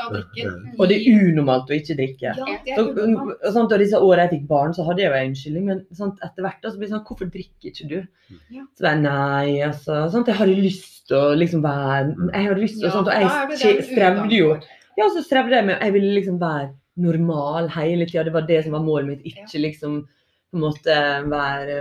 Og 0.78 0.88
det 0.88 0.96
er 0.96 1.04
unormalt 1.18 1.68
å 1.68 1.74
ikke 1.76 1.96
drikke. 1.98 2.30
Ja, 2.30 2.46
det 2.64 2.76
Så, 2.78 2.84
unormalt. 2.94 3.36
og 3.56 3.72
og 3.74 3.78
disse 3.82 3.98
årene 3.98 4.22
jeg 4.24 4.30
fikk 4.38 4.46
barn, 4.48 4.72
så 4.72 4.86
hadde 4.86 5.02
jeg 5.02 5.10
jo 5.10 5.16
en 5.18 5.28
unnskyldning, 5.28 5.64
men 5.66 5.78
sant, 5.92 6.16
etter 6.24 6.40
hvert 6.46 6.62
så 6.62 6.78
blir 6.78 6.88
det 6.88 6.94
sånn 6.94 7.04
Hvorfor 7.04 7.26
drikker 7.34 7.66
ikke 7.72 7.88
du? 7.88 7.98
Så 8.30 8.78
Så 8.78 8.82
bare 8.84 9.00
nei, 9.02 9.60
altså. 9.66 10.10
Sant, 10.10 10.26
jeg 10.26 10.36
hadde 10.36 10.54
lyst 10.62 11.06
til 11.08 11.16
å 11.16 11.34
liksom 11.36 11.60
være 11.62 12.14
Jeg 12.32 12.48
hadde 12.48 12.60
lyst 12.64 12.78
til 12.80 12.88
å 12.88 12.92
sånt, 12.92 13.08
Og 13.08 13.58
jeg 13.60 13.82
strevde 13.90 14.30
jo. 14.32 14.54
Ja, 14.98 15.08
så 15.10 15.24
strevde 15.24 15.56
jeg 15.58 15.66
med 15.66 15.80
Jeg 15.82 15.94
ville 15.96 16.14
liksom 16.14 16.40
være 16.40 16.72
normal 17.02 17.68
hele 17.74 18.06
tida. 18.06 18.24
Det 18.26 18.34
var 18.34 18.46
det 18.48 18.60
som 18.64 18.76
var 18.76 18.84
målet 18.84 19.10
mitt. 19.10 19.24
Ikke 19.26 19.62
liksom 19.62 20.02
på 20.06 20.58
en 20.58 20.64
måte 20.64 20.98
være 21.30 21.78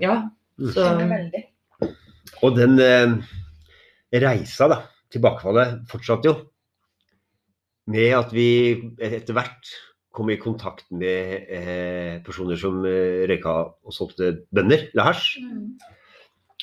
Ja. 0.00 0.22
Mm. 0.56 0.70
Så. 0.72 0.84
Og 2.44 2.56
den 2.56 2.78
eh, 2.80 3.12
reisa, 4.12 4.68
da, 4.68 4.78
tilbakefallet, 5.12 5.82
fortsatte 5.90 6.30
jo. 6.30 6.36
Med 7.92 8.14
at 8.16 8.32
vi 8.34 8.48
etter 8.98 9.36
hvert 9.36 9.74
kom 10.16 10.32
i 10.32 10.38
kontakt 10.40 10.88
med 10.96 11.50
eh, 11.52 12.16
personer 12.24 12.56
som 12.60 12.80
eh, 12.88 13.26
røyka 13.28 13.56
og 13.84 13.94
solgte 13.94 14.32
bønner, 14.54 14.88
eller 14.92 15.10
hasj. 15.10 15.36
Mm. 15.44 15.76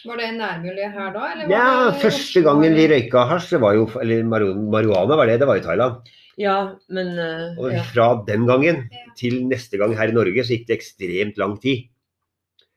Var 0.03 0.19
det 0.19 0.27
nærmiljø 0.37 0.89
her 0.97 1.13
da? 1.15 1.29
Eller 1.33 1.53
Ja, 1.53 1.67
det 1.91 2.01
første 2.03 2.43
gangen 2.43 2.75
vi 2.75 2.87
røyka 2.91 3.23
hasj, 3.29 3.53
det 3.55 3.61
var 3.63 3.77
jo, 3.77 3.87
eller 4.01 4.23
marihuana 4.27 5.15
var 5.19 5.29
det, 5.31 5.39
det 5.39 5.47
var 5.47 5.61
i 5.61 5.63
Thailand. 5.65 6.11
Ja, 6.37 6.57
men 6.89 7.13
Uh, 7.13 7.59
Og 7.61 7.71
ja. 7.71 7.81
fra 7.85 8.07
den 8.27 8.47
gangen 8.49 8.87
til 9.15 9.43
neste 9.47 9.77
gang 9.77 9.93
her 9.95 10.09
i 10.09 10.15
Norge, 10.15 10.43
så 10.43 10.55
gikk 10.57 10.67
det 10.67 10.79
ekstremt 10.79 11.37
lang 11.37 11.59
tid. 11.61 11.89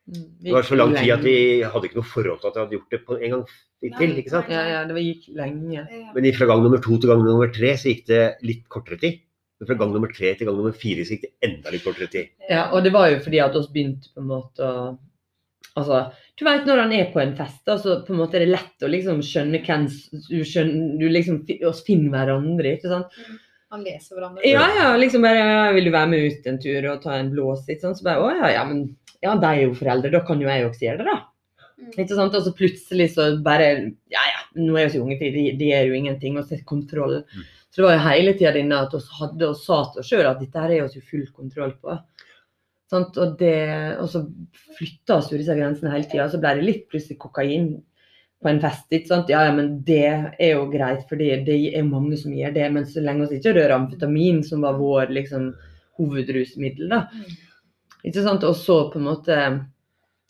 Mm, 0.07 0.27
Det 0.45 0.53
var 0.53 0.63
så 0.63 0.77
lang 0.77 0.93
tid 0.95 1.11
at 1.11 1.25
vi 1.25 1.37
hadde 1.65 1.89
ikke 1.89 1.99
noe 1.99 2.07
forhold 2.07 2.41
til 2.41 2.49
at 2.49 2.55
vi 2.55 2.61
hadde 2.61 2.77
gjort 2.77 2.91
det 2.95 3.01
på 3.07 3.17
en 3.19 3.31
gang 3.31 3.47
til. 3.99 4.13
ikke 4.21 4.31
sant? 4.31 4.51
Ja, 4.53 4.63
ja, 4.69 4.85
det 4.87 5.03
gikk 5.03 5.31
lenge. 5.35 5.87
Men 6.15 6.33
fra 6.37 6.47
gang 6.47 6.63
nummer 6.63 6.79
to 6.79 6.99
til 7.01 7.11
gang 7.11 7.25
nummer 7.25 7.51
tre 7.51 7.73
så 7.81 7.91
gikk 7.91 8.07
det 8.07 8.23
litt 8.47 8.69
kortere 8.69 9.01
tid. 9.01 9.19
Men 9.59 9.67
fra 9.67 9.75
gang 9.81 9.93
nummer 9.97 10.13
tre 10.13 10.35
til 10.37 10.47
gang 10.47 10.57
nummer 10.61 10.77
fire 10.77 11.03
så 11.03 11.17
gikk 11.17 11.27
det 11.27 11.33
enda 11.49 11.73
litt 11.73 11.83
kortere 11.83 12.07
tid. 12.13 12.29
Ja, 12.49 12.69
og 12.71 12.85
det 12.85 12.93
var 12.93 13.09
jo 13.11 13.19
fordi 13.25 13.41
at 13.43 13.57
vi 13.57 13.67
begynte 13.73 14.13
på 14.15 14.21
en 14.23 14.31
måte 14.31 14.63
å 14.63 14.99
Altså, 15.77 16.05
du 16.39 16.45
vet 16.47 16.69
når 16.69 16.83
han 16.85 16.93
er 16.97 17.11
på 17.13 17.21
en 17.21 17.35
fest, 17.37 17.63
da, 17.69 17.77
så 17.81 17.99
på 18.07 18.15
en 18.15 18.21
måte 18.23 18.39
er 18.39 18.47
det 18.47 18.55
lett 18.55 18.85
å 18.85 18.91
liksom 18.93 19.19
skjønne 19.25 19.61
hvem 19.67 19.89
du 20.29 20.39
skjønner 20.47 21.01
Du 21.01 21.07
liksom 21.13 21.43
oss 21.69 21.83
finner 21.85 22.15
hverandre, 22.15 22.77
ikke 22.79 22.93
sant? 22.93 23.19
Han 23.75 23.83
leser 23.85 24.17
hverandre. 24.17 24.45
Ja, 24.47 24.67
ja, 24.79 24.91
liksom 24.97 25.27
bare 25.27 25.43
ja, 25.43 25.73
'Vil 25.75 25.89
du 25.89 25.93
være 25.93 26.11
med 26.13 26.27
ut 26.27 26.47
en 26.47 26.61
tur 26.63 26.91
og 26.93 27.03
ta 27.03 27.17
en 27.19 27.33
blås?' 27.33 27.67
Ikke 27.69 27.89
sant? 27.89 27.99
Så 27.99 28.07
bare 28.07 28.23
'Å 28.23 28.31
ja, 28.39 28.53
ja, 28.61 28.65
men 28.69 28.97
ja, 29.23 29.35
de 29.35 29.49
er 29.49 29.63
jo 29.65 29.75
foreldre, 29.75 30.13
da 30.13 30.23
kan 30.25 30.41
jo 30.41 30.49
jeg 30.49 30.69
også 30.69 30.87
gjøre 30.87 31.03
det', 31.03 31.11
da. 31.11 31.19
Mm. 31.77 31.91
Ikke 31.99 32.15
sant? 32.15 32.35
Og 32.39 32.47
så 32.47 32.55
plutselig 32.57 33.11
så 33.15 33.29
bare 33.45 33.69
Ja 34.13 34.25
ja, 34.33 34.41
nå 34.57 34.79
er 34.79 34.87
vi 34.87 34.97
så 34.97 35.03
unge, 35.03 35.19
det 35.21 35.33
de, 35.35 35.51
de 35.59 35.71
gjør 35.73 35.91
jo 35.91 35.99
ingenting. 36.01 36.39
Og 36.39 36.49
så 36.49 36.61
kontroll. 36.65 37.21
Mm. 37.27 37.45
Så 37.71 37.83
det 37.83 37.89
var 37.89 37.97
jo 37.99 38.05
hele 38.09 38.33
tida 38.33 38.53
denne 38.57 38.77
at 38.87 38.95
vi 38.95 39.03
hadde 39.19 39.49
og 39.51 39.59
sa 39.61 39.83
til 39.93 40.01
oss 40.01 40.09
sjøl 40.09 40.29
at 40.31 40.39
dette 40.41 40.63
her 40.63 40.71
er 40.73 40.87
vi 40.87 41.01
jo 41.01 41.09
full 41.11 41.27
kontroll 41.37 41.75
på. 41.83 41.99
Sant? 42.93 43.17
Og, 43.19 43.35
det, 43.41 43.55
og 43.99 44.09
så 44.13 44.23
flytta 44.79 45.19
oss 45.19 45.31
jo 45.33 45.41
disse 45.41 45.55
grensene 45.59 45.91
hele 45.93 46.09
tida. 46.11 46.29
Så 46.31 46.41
ble 46.43 46.55
det 46.59 46.67
litt 46.67 46.85
plutselig 46.93 47.19
kokain 47.23 47.73
på 48.43 48.51
en 48.51 48.61
fest. 48.63 48.87
Ikke 48.95 49.11
sant? 49.11 49.33
Ja, 49.33 49.43
ja, 49.49 49.55
men 49.57 49.81
det 49.87 50.05
er 50.07 50.53
jo 50.53 50.69
greit, 50.71 51.07
for 51.09 51.19
det 51.19 51.49
er 51.49 51.89
mange 51.89 52.19
som 52.21 52.35
gjør 52.37 52.55
det. 52.55 52.69
Men 52.77 52.87
så 52.87 53.03
lenge 53.03 53.27
vi 53.33 53.41
ikke 53.41 53.57
rører 53.57 53.75
amfetamin, 53.79 54.43
som 54.47 54.63
var 54.67 54.79
vår 54.79 55.11
liksom, 55.17 55.51
hovedrusmiddel, 55.99 56.93
da. 56.93 57.03
Ikke 58.07 58.23
sant? 58.23 58.47
Og 58.47 58.55
så 58.61 58.85
på 58.93 59.01
en 59.01 59.09
måte 59.09 59.41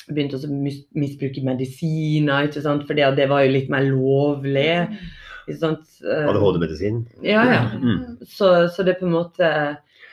begynte 0.07 0.39
vi 0.39 0.47
å 0.49 0.57
mis- 0.63 0.85
misbruke 0.95 1.43
medisiner, 1.45 2.47
ikke 2.47 2.63
sant? 2.65 2.87
at 2.89 3.17
det 3.19 3.29
var 3.29 3.45
jo 3.45 3.53
litt 3.53 3.73
mer 3.73 3.85
lovlig. 3.91 4.71
Ikke 5.47 5.59
sant? 5.61 5.99
ADHD-medisin. 6.07 7.03
Ja, 7.27 7.43
ja. 7.51 7.63
Mm. 7.77 8.17
Så, 8.25 8.55
så 8.73 8.87
det 8.87 8.97
på 9.01 9.11
en 9.11 9.17
måte 9.19 9.51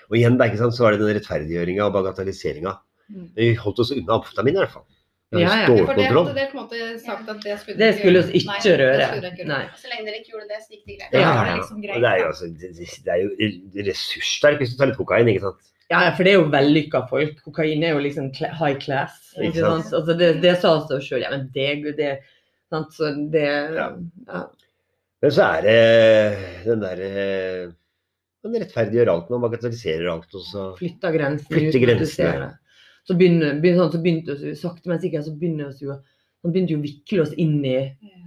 Og 0.09 0.17
igjen 0.19 0.39
da, 0.39 0.49
ikke 0.49 0.61
sant, 0.63 0.75
så 0.75 0.87
var 0.87 0.95
det 0.95 1.03
den 1.03 1.15
rettferdiggjøringa 1.17 1.85
og 1.87 1.95
bagatelliseringa. 1.95 2.75
Mm. 3.13 3.29
Vi 3.37 3.53
holdt 3.59 3.81
oss 3.83 3.93
unna 3.95 4.19
amfetamin 4.19 4.57
i 4.57 4.61
hvert 4.63 4.75
fall. 4.75 4.87
Ja, 5.33 5.49
ja. 5.63 5.65
For 5.65 5.97
det 5.97 6.05
hadde 6.11 6.33
dere 6.37 6.49
på 6.51 6.59
en 6.59 6.61
måte 6.61 6.87
sagt 7.01 7.29
at 7.31 7.39
det 7.41 7.55
skulle 7.61 7.77
Det 7.79 7.89
skulle 7.97 8.21
vi 8.27 8.41
ikke 8.43 8.73
røre. 8.83 9.07
ikke. 9.31 9.61
Så 9.81 9.89
lenge 9.89 10.05
dere 10.05 10.17
ikke 10.19 10.33
gjorde 10.35 10.47
det, 10.51 10.59
så 10.61 10.75
gikk 10.75 10.83
det 10.85 10.97
greit. 10.99 11.13
Ja, 11.13 11.19
Ja, 11.19 11.33
det 11.33 11.51
er 11.51 11.59
liksom 11.61 11.81
greit, 11.81 12.01
det 12.03 12.09
er 12.09 12.17
jo, 12.19 12.27
altså, 12.27 12.45
det, 12.61 13.13
er 13.13 13.19
jo 13.23 13.87
ressurssterkt 13.89 14.61
hvis 14.61 14.73
du 14.73 14.77
tar 14.77 14.91
litt 14.91 14.99
kokain, 14.99 15.31
ikke 15.31 15.45
sant. 15.47 15.69
Ja, 15.91 16.03
for 16.15 16.25
det 16.25 16.33
er 16.33 16.39
jo 16.39 16.49
vellykka 16.53 17.03
folk. 17.09 17.41
Kokain 17.45 17.83
er 17.83 17.95
jo 17.97 18.01
liksom 18.05 18.29
high 18.33 18.77
class. 18.79 19.17
Ikke 19.35 19.49
Ikke 19.49 19.65
sant? 19.65 19.87
sant? 19.89 19.97
Altså 19.99 20.17
det, 20.17 20.29
det 20.45 20.57
sa 20.61 20.75
oss 20.77 21.07
sjøl. 21.07 21.25
Ja, 21.25 21.33
men 21.33 21.49
det, 21.53 21.95
det 21.97 22.11
sant? 22.69 22.93
Så 22.93 23.13
det 23.33 23.47
Ja. 23.47 23.89
ja. 24.27 24.43
Men 25.23 25.31
så 25.31 25.43
er 25.55 25.61
det 25.63 26.65
den 26.65 26.81
derre 26.83 27.73
Man 28.43 28.57
rettferdiggjør 28.59 29.11
alt, 29.13 29.29
man 29.31 29.43
bagatelliserer 29.45 30.09
alt. 30.11 30.33
Og 30.35 30.43
så 30.47 30.69
Flytter 30.79 31.15
grensene. 31.15 31.51
Flytte 31.51 31.69
uten 31.69 31.77
at 31.77 31.79
du 31.79 31.85
grensene. 31.87 32.49
Så 33.03 33.15
begynner, 33.19 33.55
begynner, 33.59 33.83
sånn, 33.83 33.93
så 33.93 34.01
begynte 34.03 34.35
vi, 34.39 34.55
sakte, 34.55 34.87
men 34.91 34.99
sikkert 35.03 35.27
så 35.27 35.33
begynner 35.35 35.71
oss 35.71 35.81
jo 35.83 35.95
så 36.43 36.51
begynte 36.51 36.75
jo 36.75 36.81
å 36.81 36.83
vikle 36.83 37.23
oss 37.23 37.35
inn 37.39 37.61
i 37.63 37.77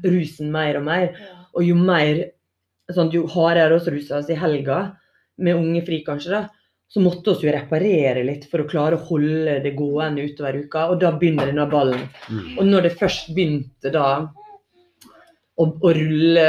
rusen 0.09 0.49
mer 0.53 0.79
og 0.79 0.87
mer. 0.87 1.11
Og 1.53 1.67
jo 1.67 1.77
mer 1.77 2.23
sånn, 2.93 3.11
Jo 3.13 3.27
hardere 3.29 3.77
vi 3.77 3.97
rusa 3.97 4.21
oss 4.23 4.31
i 4.33 4.39
helga, 4.39 4.97
med 5.37 5.59
ungefri 5.59 6.01
kanskje, 6.07 6.31
da, 6.33 6.47
så 6.89 7.03
måtte 7.05 7.35
vi 7.43 7.51
jo 7.51 7.53
reparere 7.53 8.23
litt 8.25 8.47
for 8.49 8.63
å 8.63 8.69
klare 8.71 8.97
å 8.97 9.05
holde 9.09 9.59
det 9.65 9.75
gående 9.77 10.25
utover 10.25 10.57
uka. 10.65 10.87
Og 10.95 11.01
da 11.03 11.11
begynner 11.13 11.51
denne 11.51 11.67
ballen. 11.69 12.07
mm. 12.31 12.57
Og 12.57 12.71
når 12.71 12.87
det 12.87 12.99
først 13.01 13.35
begynte 13.37 13.93
da 13.93 14.07
å, 15.57 15.67
å 15.67 15.93
rulle 15.97 16.47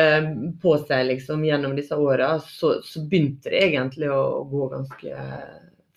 på 0.62 0.76
seg 0.84 1.08
liksom 1.12 1.46
gjennom 1.48 1.76
disse 1.78 1.96
åra, 1.96 2.36
så, 2.43 2.78
så 2.84 3.04
begynte 3.08 3.52
det 3.54 3.63
egentlig 3.70 4.10
å 4.12 4.43
gå 4.50 4.70
ganske 4.74 5.28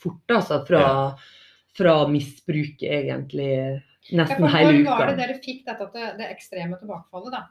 fort. 0.00 0.24
Altså 0.36 0.60
fra, 0.68 0.84
fra 1.76 1.96
misbruket 2.10 2.90
egentlig 2.90 3.52
nesten 4.16 4.46
ja, 4.46 4.52
hele 4.54 4.72
Når 4.72 4.82
uka. 4.84 4.98
var 4.98 5.12
det 5.12 5.18
dere 5.20 5.38
fikk 5.42 5.64
dette 5.66 5.90
det, 5.94 6.12
det 6.20 6.30
ekstreme 6.36 6.78
tilbakefallet, 6.80 7.34
da? 7.34 7.44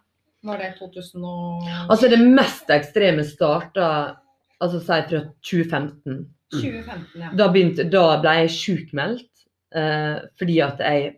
Var 0.50 0.62
det 0.62 0.70
2000 0.80 1.24
og 1.28 1.66
Altså 1.92 2.08
det 2.08 2.20
mest 2.24 2.70
ekstreme 2.72 3.26
starta 3.28 3.88
altså 4.64 4.80
si 4.80 5.00
fra 5.10 5.24
2015. 5.44 6.22
2015? 6.56 7.02
Ja. 7.20 7.32
Da, 7.36 7.50
begynte, 7.52 7.86
da 7.92 8.06
ble 8.24 8.36
jeg 8.42 8.54
sjukmeldt 8.56 9.44
eh, 9.76 10.22
fordi 10.40 10.62
at 10.64 10.80
jeg 10.84 11.12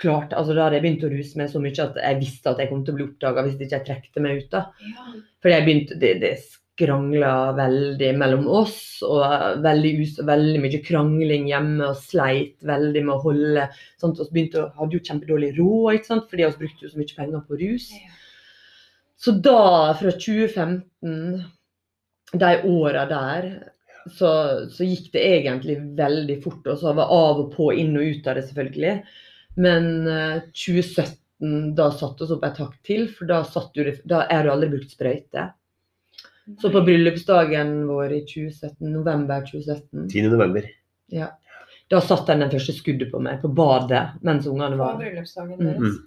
klarte 0.00 0.38
altså 0.38 0.54
Da 0.56 0.66
hadde 0.66 0.78
jeg 0.78 0.86
begynt 0.86 1.04
å 1.04 1.12
ruse 1.12 1.40
meg 1.40 1.50
så 1.52 1.60
mye 1.62 1.84
at 1.84 1.98
jeg 2.00 2.20
visste 2.22 2.52
at 2.52 2.62
jeg 2.62 2.70
kom 2.70 2.84
til 2.84 2.94
å 2.94 2.98
bli 2.98 3.06
oppdaga 3.08 3.44
hvis 3.46 3.58
ikke 3.58 3.76
jeg 3.76 3.86
trekte 3.88 4.24
meg 4.24 4.40
ut. 4.40 4.48
da. 4.54 4.64
Ja. 4.86 5.12
Fordi 5.40 5.56
jeg 5.56 5.66
begynte, 5.66 5.98
det, 6.00 6.14
det 6.22 6.32
skrangla 6.80 7.32
veldig 7.56 8.10
mellom 8.16 8.46
oss, 8.48 8.80
og 9.04 9.60
veldig, 9.64 9.92
us, 10.04 10.14
veldig 10.24 10.62
mye 10.62 10.80
krangling 10.84 11.50
hjemme, 11.50 11.90
og 11.90 12.00
sleit 12.00 12.56
veldig 12.66 13.02
med 13.04 13.14
å 13.14 13.22
holde 13.24 13.66
at 13.68 14.22
Vi 14.22 14.28
begynte 14.32 14.62
å, 14.62 14.70
hadde 14.78 14.96
jo 14.96 15.04
kjempedårlig 15.04 15.52
råd, 15.58 15.98
ikke 15.98 16.10
sant? 16.12 16.30
fordi 16.30 16.46
vi 16.46 16.62
brukte 16.64 16.86
jo 16.86 16.92
så 16.92 17.00
mye 17.02 17.18
penger 17.18 17.44
på 17.48 17.60
rus. 17.60 17.90
Ja. 17.96 18.16
Så 19.20 19.36
da, 19.44 19.60
fra 20.00 20.14
2015, 20.16 21.42
de 22.40 22.52
åra 22.64 23.04
der, 23.10 23.50
så, 24.16 24.30
så 24.72 24.86
gikk 24.86 25.10
det 25.12 25.24
egentlig 25.26 25.76
veldig 25.98 26.38
fort. 26.44 26.64
Og 26.72 26.78
så 26.80 26.94
var 26.96 27.12
av 27.12 27.42
og 27.42 27.50
på, 27.52 27.68
inn 27.76 27.98
og 28.00 28.06
ut 28.06 28.30
av 28.30 28.38
det, 28.38 28.46
selvfølgelig. 28.48 28.94
Men 29.56 30.06
eh, 30.08 30.42
2017, 30.54 31.74
da 31.74 31.90
satte 31.90 32.26
vi 32.26 32.36
opp 32.36 32.44
et 32.44 32.60
hakk 32.62 32.76
til, 32.86 33.08
for 33.16 33.30
da, 33.30 33.40
satt 33.48 33.76
jo 33.78 33.86
da 34.08 34.24
er 34.30 34.44
det 34.46 34.52
aldri 34.52 34.70
brukt 34.76 34.92
sprøyte. 34.94 35.46
Så 36.60 36.70
på 36.72 36.82
bryllupsdagen 36.82 37.74
vår 37.86 38.12
i 38.16 38.20
2017, 38.26 38.86
november 38.90 39.44
2017, 39.46 40.08
10. 40.10 40.22
november. 40.32 40.64
ja, 41.14 41.28
da 41.90 42.00
satt 42.02 42.26
den 42.26 42.42
den 42.44 42.50
første 42.50 42.74
skuddet 42.74 43.10
på 43.12 43.20
meg, 43.22 43.40
på 43.42 43.50
badet, 43.54 44.02
mens 44.26 44.46
ungene 44.50 44.78
var 44.78 44.96
På 44.96 45.04
bryllupsdagen 45.04 45.58
Mm. 45.58 45.66
deres. 45.66 45.98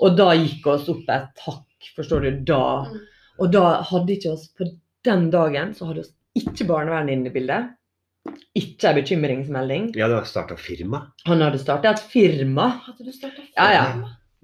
Og 0.00 0.16
da 0.18 0.32
gikk 0.34 0.66
oss 0.66 0.88
opp 0.90 1.08
et 1.08 1.42
hakk, 1.46 1.90
forstår 1.96 2.20
du, 2.20 2.30
da. 2.52 2.86
Mm. 2.90 3.00
Og 3.38 3.52
da 3.52 3.64
hadde 3.82 4.14
ikke 4.14 4.32
oss, 4.32 4.48
på 4.48 4.66
den 5.04 5.30
dagen, 5.30 5.74
så 5.74 5.86
hadde 5.86 6.00
oss 6.06 6.12
ikke 6.34 6.66
barnevernet 6.66 7.12
inne 7.14 7.30
i 7.30 7.34
bildet. 7.34 7.74
Ikke 8.54 8.90
en 8.90 8.98
bekymringsmelding. 9.00 9.88
Ja, 9.98 10.08
du 10.08 10.16
har 10.16 10.28
starta 10.28 10.56
firma. 10.56 11.08
Han 11.28 11.42
hadde 11.44 11.58
starta 11.60 11.92
et 11.92 12.04
firma. 12.12 12.68
Hadde 12.86 13.08
du 13.08 13.12
starta 13.14 13.42
Ja, 13.56 13.66
ja. 13.74 13.86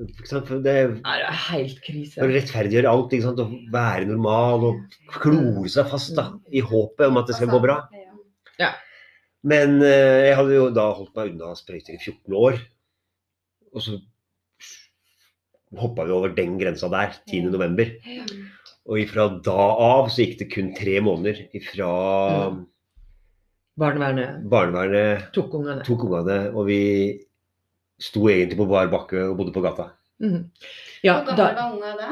For 0.00 0.60
det 0.64 0.74
Nei, 1.02 1.16
det 1.20 1.26
er 1.28 1.40
helt 1.50 1.80
krise. 1.84 2.20
Å 2.24 2.28
rettferdiggjøre 2.30 2.88
alt, 2.90 3.12
ikke 3.12 3.26
sant? 3.26 3.42
å 3.42 3.72
være 3.72 4.06
normal 4.08 4.64
og 4.70 4.94
klore 5.12 5.68
seg 5.68 5.90
fast 5.92 6.14
da, 6.16 6.30
i 6.48 6.62
håpet 6.64 7.10
om 7.10 7.20
at 7.20 7.28
det 7.28 7.36
skal 7.36 7.52
gå 7.52 7.60
bra. 7.60 7.82
Ja. 8.60 8.72
Men 9.44 9.78
eh, 9.84 10.30
jeg 10.30 10.38
hadde 10.38 10.56
jo 10.56 10.70
da 10.76 10.86
holdt 10.96 11.12
meg 11.16 11.34
unna 11.34 11.52
sprøyter 11.56 11.96
i 11.96 12.00
14 12.00 12.38
år. 12.40 12.58
Og 13.76 13.84
så 13.84 13.98
hoppa 15.80 16.04
vi 16.08 16.16
over 16.16 16.32
den 16.34 16.56
grensa 16.60 16.88
der, 16.92 17.14
10. 17.28 17.52
november. 17.52 17.92
Og 18.90 19.04
ifra 19.04 19.28
da 19.44 19.68
av 19.84 20.08
så 20.10 20.24
gikk 20.24 20.40
det 20.40 20.50
kun 20.56 20.72
tre 20.76 20.96
måneder 21.04 21.44
ifra 21.56 21.90
Barnevernet 23.80 24.42
barnevernet 24.52 25.30
tok 25.34 25.54
ungene. 25.58 25.84
tok 25.86 26.04
ungene, 26.06 26.38
og 26.52 26.66
vi 26.68 26.80
sto 28.00 28.26
egentlig 28.28 28.58
på 28.60 28.68
bar 28.68 28.90
bakke 28.92 29.22
og 29.28 29.38
bodde 29.38 29.54
på 29.54 29.62
gata. 29.64 29.90
Mm. 30.20 30.50
Ja, 31.04 31.22
Hvor 31.24 31.32
gammel 31.32 31.38
gamle 31.38 31.54
var 31.56 31.72
ungene 31.72 31.96
da? 32.00 32.10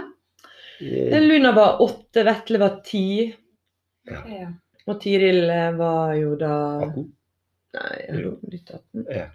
Eh, 0.80 1.20
Luna 1.22 1.52
var 1.52 1.82
åtte, 1.84 2.24
Vetle 2.24 2.60
var 2.62 2.80
ti. 2.86 3.34
Ja. 4.08 4.48
Og 4.88 5.00
Tiril 5.02 5.50
eh, 5.50 5.70
var 5.76 6.14
jo 6.16 6.34
da 6.40 6.52
18? 6.86 7.08
Nei, 7.78 7.96
hun 8.14 8.36
blitt 8.48 8.70
18? 8.72 9.06
Ja. 9.12 9.26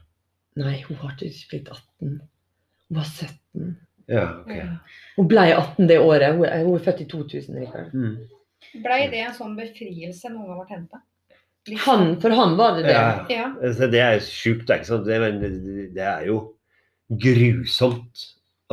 Nei, 0.58 0.78
hun 0.88 1.02
har 1.02 1.18
ikke 1.18 1.50
blitt 1.52 1.70
18. 1.70 2.14
Hun 2.88 2.98
var 2.98 3.10
17. 3.10 3.74
Ja, 4.10 4.26
okay. 4.42 4.58
Ja. 4.58 4.70
Hun 5.18 5.30
ble 5.30 5.46
18 5.54 5.90
det 5.90 6.00
året. 6.02 6.34
Hun 6.36 6.46
er, 6.48 6.64
hun 6.66 6.78
er 6.80 6.86
født 6.86 7.04
i 7.06 7.10
2000, 7.12 7.60
Rikard. 7.62 7.94
Mm. 7.94 8.16
Blei 8.84 9.02
det 9.12 9.22
en 9.28 9.36
sånn 9.38 9.58
befrielse 9.60 10.32
noen 10.32 10.50
gang 10.50 10.62
ble 10.64 10.76
henta? 10.78 11.04
Han, 11.86 12.18
for 12.20 12.30
han 12.36 12.58
var 12.60 12.76
det 12.76 12.84
det. 12.90 12.92
Ja. 12.92 13.26
Ja. 13.32 13.46
Altså, 13.64 13.88
det 13.92 14.00
er 14.04 14.18
sjukt, 14.20 14.66
det 14.68 14.74
er 14.76 14.82
ikke 14.82 14.90
sant? 14.90 15.06
Det, 15.08 15.20
men 15.24 15.40
det- 15.40 15.94
det 15.96 16.04
er 16.04 16.26
jo 16.28 16.40
grusomt 17.24 18.24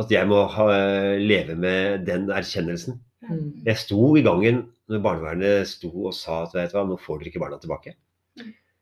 at 0.01 0.11
jeg 0.11 0.27
må 0.27 0.41
ha, 0.49 0.65
leve 1.19 1.55
med 1.55 2.05
den 2.07 2.27
erkjennelsen. 2.33 2.99
Mm. 3.29 3.63
Jeg 3.67 3.77
sto 3.77 4.15
i 4.17 4.23
gangen 4.25 4.63
når 4.89 5.03
barnevernet 5.05 5.67
sto 5.69 5.91
og 6.07 6.13
sa 6.17 6.41
at 6.43 6.55
vet 6.57 6.71
du 6.73 6.77
hva, 6.79 6.85
nå 6.89 6.97
får 6.99 7.19
dere 7.21 7.31
ikke 7.31 7.43
barna 7.43 7.59
tilbake. 7.61 7.93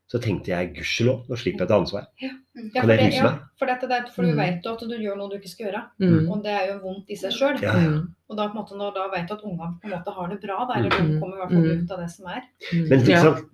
Så 0.09 0.17
tenkte 0.17 0.49
jeg 0.49 0.71
gudskjelov, 0.73 1.27
nå 1.29 1.37
slipper 1.37 1.59
jeg 1.61 1.67
å 1.67 1.69
ta 1.69 1.77
ansvar. 1.77 2.05
Ja, 2.19 2.29
Kan 2.73 2.81
for, 2.81 2.89
jeg 2.89 2.99
ruse 3.11 3.17
ja, 3.19 3.23
meg? 3.29 3.41
for, 3.59 3.65
dette, 3.69 3.87
det, 3.91 3.97
er- 3.99 4.07
for 4.15 4.23
du 4.25 4.31
Mm. 4.31 4.37
vet 4.41 4.63
jo 4.65 4.71
at 4.73 4.79
du 4.89 4.95
gjør 4.97 5.17
noe 5.19 5.29
du 5.29 5.35
ikke 5.37 5.49
skal 5.51 5.65
gjøre. 5.67 5.81
Mm. 6.01 6.31
Og 6.31 6.43
det 6.43 6.49
er 6.55 6.65
jo 6.73 6.79
vondt 6.81 7.05
i 7.13 7.15
seg 7.15 7.31
sjøl. 7.31 7.61
Ja, 7.61 7.73
ja. 7.77 7.89
Mm. 7.93 8.07
Og 8.29 8.37
da, 8.37 8.47
på 8.49 8.57
en 8.57 8.61
måte, 8.63 8.75
når 8.79 8.93
da 8.95 9.07
vet 9.13 9.27
du 9.29 9.33
at 9.35 9.43
ungene 9.45 9.79
på 9.79 9.85
en 9.85 9.91
måte 9.93 10.13
har 10.15 10.27
det 10.29 10.41
bra, 10.41 10.57
da, 10.65 10.73
eller 10.79 10.89
Mm. 10.89 10.97
de 11.13 11.19
kommer 11.21 11.35
i 11.35 11.39
hvert 11.39 11.51
fall 11.53 11.61
Mm. 11.69 11.83
ut 11.83 11.91
av 11.91 11.99
det 11.99 12.09
som 12.09 12.25
er. 12.25 12.41
Mm. 12.73 12.89
Men 12.89 12.99
ikke 12.99 13.09
Ja. 13.09 13.21
sant? 13.21 13.45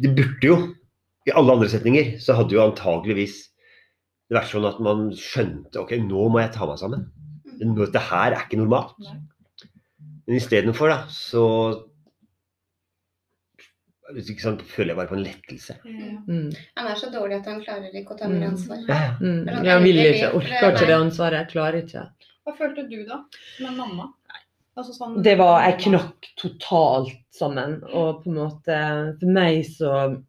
det 0.00 0.14
burde 0.16 0.42
jo 0.42 0.74
I 1.28 1.32
alle 1.36 1.52
andre 1.52 1.68
setninger 1.68 2.16
så 2.18 2.34
hadde 2.34 2.52
jo 2.56 2.64
antageligvis 2.72 3.48
det 4.30 4.38
vært 4.40 4.48
sånn 4.48 4.64
at 4.66 4.80
man 4.80 5.10
skjønte 5.12 5.76
ok, 5.76 5.90
nå 6.00 6.30
må 6.32 6.40
jeg 6.40 6.52
ta 6.52 6.64
meg 6.64 6.78
sammen. 6.78 7.10
Dette 7.60 8.00
her 8.00 8.32
er 8.32 8.40
ikke 8.40 8.56
normalt. 8.56 8.94
Nei. 9.00 9.20
Men 10.26 10.36
istedenfor, 10.36 10.88
da, 10.88 11.04
så 11.08 11.84
ikke 14.16 14.40
sant, 14.40 14.62
føler 14.62 14.94
jeg 14.94 14.96
bare 14.96 15.10
på 15.10 15.16
en 15.18 15.24
lettelse. 15.26 15.74
Mm. 15.84 16.52
Han 16.78 16.86
er 16.88 16.94
så 16.96 17.10
dårlig 17.12 17.40
at 17.40 17.48
han 17.50 17.60
klarer 17.64 17.92
ikke 18.00 18.14
å 18.14 18.18
ta 18.18 18.28
mer 18.28 18.46
Mm. 18.46 18.54
ansvar. 18.54 18.78
Mm. 18.78 18.88
ja. 18.88 19.10
Mm. 19.20 19.64
Jeg 19.68 19.82
vil 19.82 19.98
ikke, 20.04 20.30
orker 20.38 20.62
er 20.62 20.72
ikke 20.72 20.86
det 20.88 20.96
ansvaret. 20.96 21.38
Jeg 21.42 21.50
klarer 21.52 21.82
ikke. 21.82 22.06
Hva 22.46 22.54
følte 22.56 22.86
du 22.88 23.04
da, 23.04 23.18
som 23.58 23.66
en 23.68 23.76
mamma? 23.76 24.08
Altså 24.78 24.94
sånn, 24.94 25.22
Det 25.22 25.34
var 25.36 25.60
Jeg 25.66 25.78
knakk 25.88 26.26
totalt 26.38 27.16
sammen. 27.34 27.82
Og 27.92 28.22
på 28.22 28.30
en 28.30 28.36
måte 28.38 28.76
For 29.18 29.26
meg 29.26 29.64
så 29.66 30.22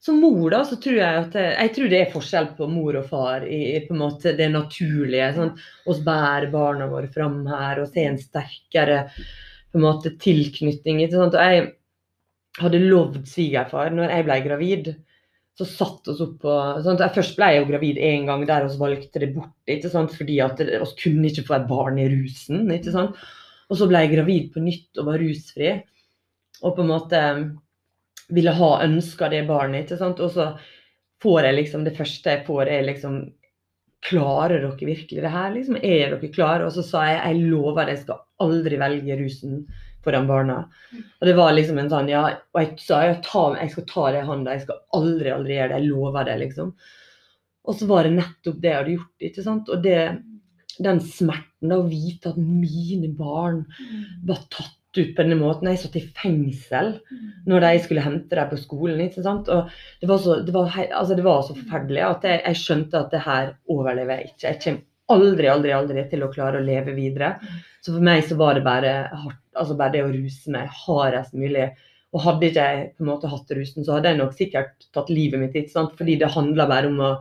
Som 0.00 0.20
mor, 0.20 0.50
da, 0.50 0.60
så 0.64 0.76
tror 0.80 0.94
jeg 1.00 1.18
at 1.24 1.32
det, 1.32 1.44
Jeg 1.58 1.74
tror 1.74 1.88
det 1.90 2.00
er 2.00 2.12
forskjell 2.12 2.48
på 2.56 2.68
mor 2.70 2.94
og 3.00 3.08
far 3.08 3.42
i, 3.48 3.76
i 3.76 3.80
på 3.86 3.94
en 3.94 4.02
måte 4.04 4.36
det 4.36 4.50
naturlige. 4.52 5.32
Sånn, 5.34 5.54
oss 5.90 5.98
bærer 6.04 6.50
barna 6.52 6.86
våre 6.86 7.08
fram 7.12 7.46
her 7.48 7.80
og 7.82 7.88
se 7.88 8.04
en 8.04 8.18
sterkere 8.20 9.08
på 9.72 9.80
en 9.80 9.86
måte 9.86 10.12
tilknytning. 10.20 11.00
Ikke 11.02 11.16
sant? 11.18 11.34
Og 11.34 11.40
jeg 11.42 11.72
hadde 12.60 12.82
lovd 12.84 13.24
svigerfar 13.28 13.92
når 13.94 14.12
jeg 14.12 14.26
ble 14.28 14.38
gravid. 14.44 14.92
Så 15.54 15.66
satt 15.70 16.08
oss 16.10 16.20
opp 16.22 16.40
på 16.42 16.52
sånn, 16.82 16.98
Først 17.14 17.36
ble 17.38 17.52
jeg 17.52 17.60
jo 17.62 17.68
gravid 17.68 17.98
en 18.02 18.24
gang 18.26 18.44
der 18.48 18.66
vi 18.66 18.78
valgte 18.80 19.22
det 19.22 19.32
bort. 19.36 19.54
ikke 19.70 19.90
sant? 19.92 20.14
Fordi 20.14 20.40
at 20.42 20.58
vi 20.58 20.78
kunne 20.98 21.30
ikke 21.30 21.46
få 21.46 21.58
et 21.60 21.68
barn 21.70 22.00
i 22.02 22.08
rusen. 22.10 22.64
ikke 22.74 22.94
sant? 22.94 23.18
Og 23.70 23.78
så 23.78 23.88
ble 23.90 24.02
jeg 24.02 24.16
gravid 24.16 24.48
på 24.54 24.62
nytt 24.64 24.98
og 24.98 25.12
var 25.12 25.22
rusfri. 25.22 25.70
Og 26.62 26.74
på 26.74 26.82
en 26.82 26.90
måte 26.90 27.20
ville 28.34 28.56
ha 28.56 28.70
ønska 28.82 29.30
det 29.30 29.46
barnet. 29.46 29.86
ikke 29.86 30.00
sant? 30.00 30.20
Og 30.20 30.34
så 30.34 30.50
får 31.22 31.48
jeg 31.48 31.58
liksom 31.60 31.84
Det 31.84 31.96
første 31.96 32.30
jeg 32.30 32.46
får, 32.46 32.68
er 32.68 32.86
liksom 32.90 33.24
Klarer 34.04 34.60
dere 34.60 34.76
virkelig 34.84 35.22
det 35.22 35.30
her? 35.32 35.54
liksom, 35.54 35.76
Er 35.76 36.10
dere 36.12 36.28
klare? 36.28 36.66
Og 36.66 36.72
så 36.74 36.82
sa 36.84 37.06
jeg 37.08 37.20
jeg 37.24 37.46
lover 37.48 37.86
at 37.86 37.88
jeg 37.94 38.02
skal 38.02 38.18
aldri 38.44 38.76
velge 38.76 39.16
rusen 39.16 39.62
foran 40.04 40.28
barna. 40.28 40.58
Og 40.94 41.26
det 41.28 41.34
var 41.38 41.54
liksom 41.56 41.80
en 41.80 41.90
sånn 41.92 42.10
Ja, 42.12 42.26
og 42.52 42.60
jeg 42.60 42.76
sa 42.82 43.00
jeg, 43.06 43.22
tar, 43.26 43.56
jeg 43.60 43.72
skal 43.72 43.88
ta 43.90 44.04
det 44.12 44.22
i 44.22 44.28
hånda, 44.28 44.54
jeg 44.54 44.66
skal 44.66 44.82
aldri, 45.00 45.32
aldri 45.34 45.58
gjøre 45.58 45.72
det. 45.72 45.80
Jeg 45.80 45.90
lover 45.90 46.28
det, 46.28 46.38
liksom. 46.44 46.70
Og 47.64 47.80
så 47.80 47.88
var 47.88 48.06
det 48.06 48.14
nettopp 48.18 48.60
det 48.60 48.70
jeg 48.70 48.80
hadde 48.80 48.96
gjort. 48.98 49.26
ikke 49.28 49.44
sant? 49.44 49.72
Og 49.72 49.84
det, 49.84 49.98
den 50.84 51.02
smerten 51.02 51.72
da, 51.72 51.80
å 51.80 51.88
vite 51.88 52.32
at 52.34 52.40
mine 52.40 53.10
barn 53.16 53.62
var 54.28 54.42
tatt 54.52 54.80
ut 54.94 55.14
på 55.16 55.24
denne 55.24 55.38
måten. 55.40 55.70
Jeg 55.72 55.82
satt 55.82 55.96
i 55.98 56.04
fengsel 56.14 56.92
når 57.50 57.64
de 57.64 57.82
skulle 57.82 58.04
hente 58.04 58.36
dem 58.36 58.50
på 58.50 58.58
skolen. 58.60 59.00
ikke 59.06 59.24
sant? 59.24 59.50
Og 59.50 59.70
det 60.00 60.10
var 60.10 60.20
så, 60.22 60.40
det 60.44 60.54
var, 60.54 60.74
altså 60.86 61.18
det 61.18 61.26
var 61.26 61.46
så 61.46 61.56
forferdelig 61.56 62.04
at 62.06 62.26
jeg, 62.28 62.42
jeg 62.44 62.60
skjønte 62.62 63.00
at 63.00 63.14
det 63.14 63.22
her 63.24 63.54
overlever 63.72 64.20
jeg 64.20 64.34
ikke. 64.34 64.50
Jeg 64.50 64.60
kommer 64.66 64.90
aldri, 65.14 65.48
aldri, 65.52 65.72
aldri 65.76 66.04
til 66.10 66.24
å 66.24 66.32
klare 66.32 66.60
å 66.60 66.64
leve 66.64 66.94
videre. 66.96 67.34
Så 67.84 67.92
for 67.92 68.04
meg 68.04 68.24
så 68.28 68.38
var 68.40 68.56
det 68.56 68.64
bare 68.64 68.94
hardt, 69.12 69.40
altså 69.54 69.76
bare 69.78 69.94
det 69.96 70.04
å 70.04 70.12
ruse 70.12 70.52
meg 70.54 70.70
hardest 70.84 71.34
mulig. 71.38 71.68
Og 72.14 72.22
hadde 72.22 72.48
ikke 72.48 72.64
jeg 72.68 72.86
på 72.94 73.04
en 73.04 73.10
måte 73.10 73.30
hatt 73.30 73.52
rusen, 73.58 73.82
så 73.84 73.96
hadde 73.96 74.12
jeg 74.12 74.20
nok 74.20 74.34
sikkert 74.38 74.88
tatt 74.94 75.10
livet 75.10 75.42
mitt. 75.42 75.56
ikke 75.58 75.74
sant? 75.74 75.96
Fordi 75.98 76.16
det 76.20 76.32
handla 76.34 76.70
bare 76.70 76.92
om 76.92 77.02
å 77.02 77.12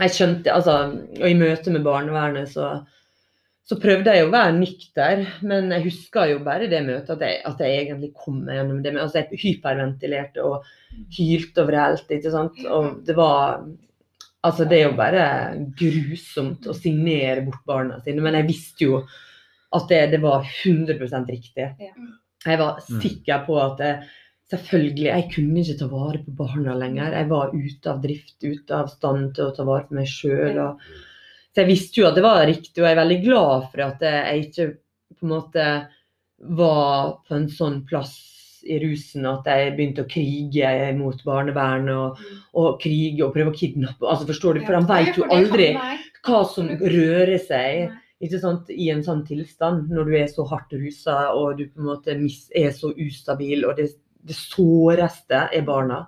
Jeg 0.00 0.08
skjønte, 0.08 0.48
altså, 0.48 0.74
Og 1.20 1.26
i 1.28 1.36
møte 1.36 1.70
med 1.70 1.82
barnevernet 1.84 2.48
så 2.48 2.78
så 3.62 3.76
prøvde 3.78 4.10
jeg 4.10 4.26
å 4.26 4.32
være 4.32 4.54
nykter, 4.56 5.20
men 5.46 5.70
jeg 5.70 5.84
husker 5.84 6.32
jo 6.32 6.40
bare 6.42 6.66
det 6.70 6.80
møtet 6.82 7.12
at 7.14 7.22
jeg, 7.22 7.38
at 7.46 7.60
jeg 7.62 7.76
egentlig 7.84 8.10
kom 8.18 8.40
meg 8.42 8.58
gjennom 8.58 8.80
det. 8.82 8.90
Men, 8.90 9.04
altså, 9.04 9.22
jeg 9.22 9.38
hyperventilerte 9.38 10.42
og 10.42 10.66
hylte 11.14 11.62
overalt. 11.62 12.10
ikke 12.10 12.34
sant? 12.34 12.58
Og 12.66 13.00
det 13.06 13.18
var 13.18 13.64
Altså, 14.42 14.64
det 14.66 14.80
er 14.80 14.88
jo 14.88 14.96
bare 14.98 15.24
grusomt 15.78 16.64
å 16.66 16.72
signere 16.74 17.44
bort 17.46 17.60
barna 17.62 18.00
sine. 18.02 18.24
Men 18.24 18.34
jeg 18.40 18.48
visste 18.48 18.88
jo 18.88 18.96
at 19.72 19.88
det, 19.88 20.00
det 20.12 20.20
var 20.22 20.44
100 20.64 21.26
riktig. 21.28 21.68
Ja. 21.80 21.92
Jeg 22.44 22.58
var 22.58 22.78
Mm. 22.90 23.00
sikker 23.00 23.44
på 23.46 23.56
at 23.62 23.78
jeg, 23.78 24.02
selvfølgelig, 24.50 25.04
jeg 25.06 25.30
kunne 25.34 25.62
ikke 25.62 25.78
ta 25.78 25.86
vare 25.88 26.18
på 26.24 26.34
barna 26.36 26.74
lenger. 26.74 27.12
Jeg 27.12 27.28
var 27.30 27.52
ute 27.54 27.90
av 27.90 28.02
drift, 28.02 28.36
ute 28.42 28.70
av 28.74 28.88
stand 28.90 29.34
til 29.34 29.46
å 29.46 29.54
ta 29.56 29.64
vare 29.64 29.86
på 29.88 29.94
meg 29.94 30.06
sjøl. 30.10 30.58
Så 31.54 31.60
jeg 31.62 31.68
visste 31.68 32.00
jo 32.00 32.08
at 32.08 32.14
det 32.16 32.24
var 32.24 32.46
riktig, 32.46 32.78
og 32.82 32.86
jeg 32.88 32.96
er 32.96 33.00
veldig 33.04 33.20
glad 33.24 33.70
for 33.72 33.80
at 33.86 34.00
jeg 34.00 34.44
ikke 34.48 34.66
på 35.20 35.26
en 35.26 35.32
måte 35.36 35.66
var 36.42 37.18
på 37.28 37.34
en 37.36 37.48
sånn 37.48 37.82
plass 37.86 38.18
i 38.66 38.78
rusen 38.78 39.24
at 39.26 39.46
jeg 39.50 39.72
begynte 39.76 40.04
å 40.04 40.10
krige 40.10 40.68
mot 40.98 41.18
barnevernet 41.26 41.94
og, 41.94 42.18
og 42.54 42.76
krige 42.82 43.24
og 43.26 43.32
prøve 43.34 43.50
å 43.50 43.56
kidnappe. 43.58 44.06
Altså, 44.06 44.26
forstår 44.28 44.58
du? 44.58 44.64
For 44.66 44.74
han 44.78 44.86
vet 44.86 45.18
jo 45.18 45.26
aldri 45.34 45.72
hva 46.22 46.42
som 46.46 46.68
rører 46.68 47.38
seg 47.42 47.90
sant, 48.30 48.70
i 48.70 48.90
en 48.90 49.02
sånn 49.02 49.26
tilstand 49.26 49.90
når 49.90 50.04
du 50.04 50.16
er 50.16 50.26
så 50.30 50.44
hardt 50.48 50.72
rusa 50.72 51.32
og 51.34 51.56
du 51.58 51.66
på 51.68 51.80
en 51.80 51.88
måte 51.90 52.14
er 52.54 52.70
så 52.72 52.92
ustabil. 52.94 53.64
og 53.64 53.76
det, 53.76 53.88
det 54.22 54.34
såreste 54.36 55.48
er 55.52 55.62
barna. 55.62 56.06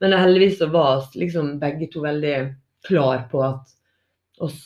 Men 0.00 0.12
heldigvis 0.12 0.58
så 0.58 0.66
var 0.70 1.02
liksom 1.14 1.58
begge 1.58 1.88
to 1.90 2.00
veldig 2.02 2.54
klar 2.86 3.28
på 3.30 3.42
at 3.42 3.68
oss, 4.40 4.60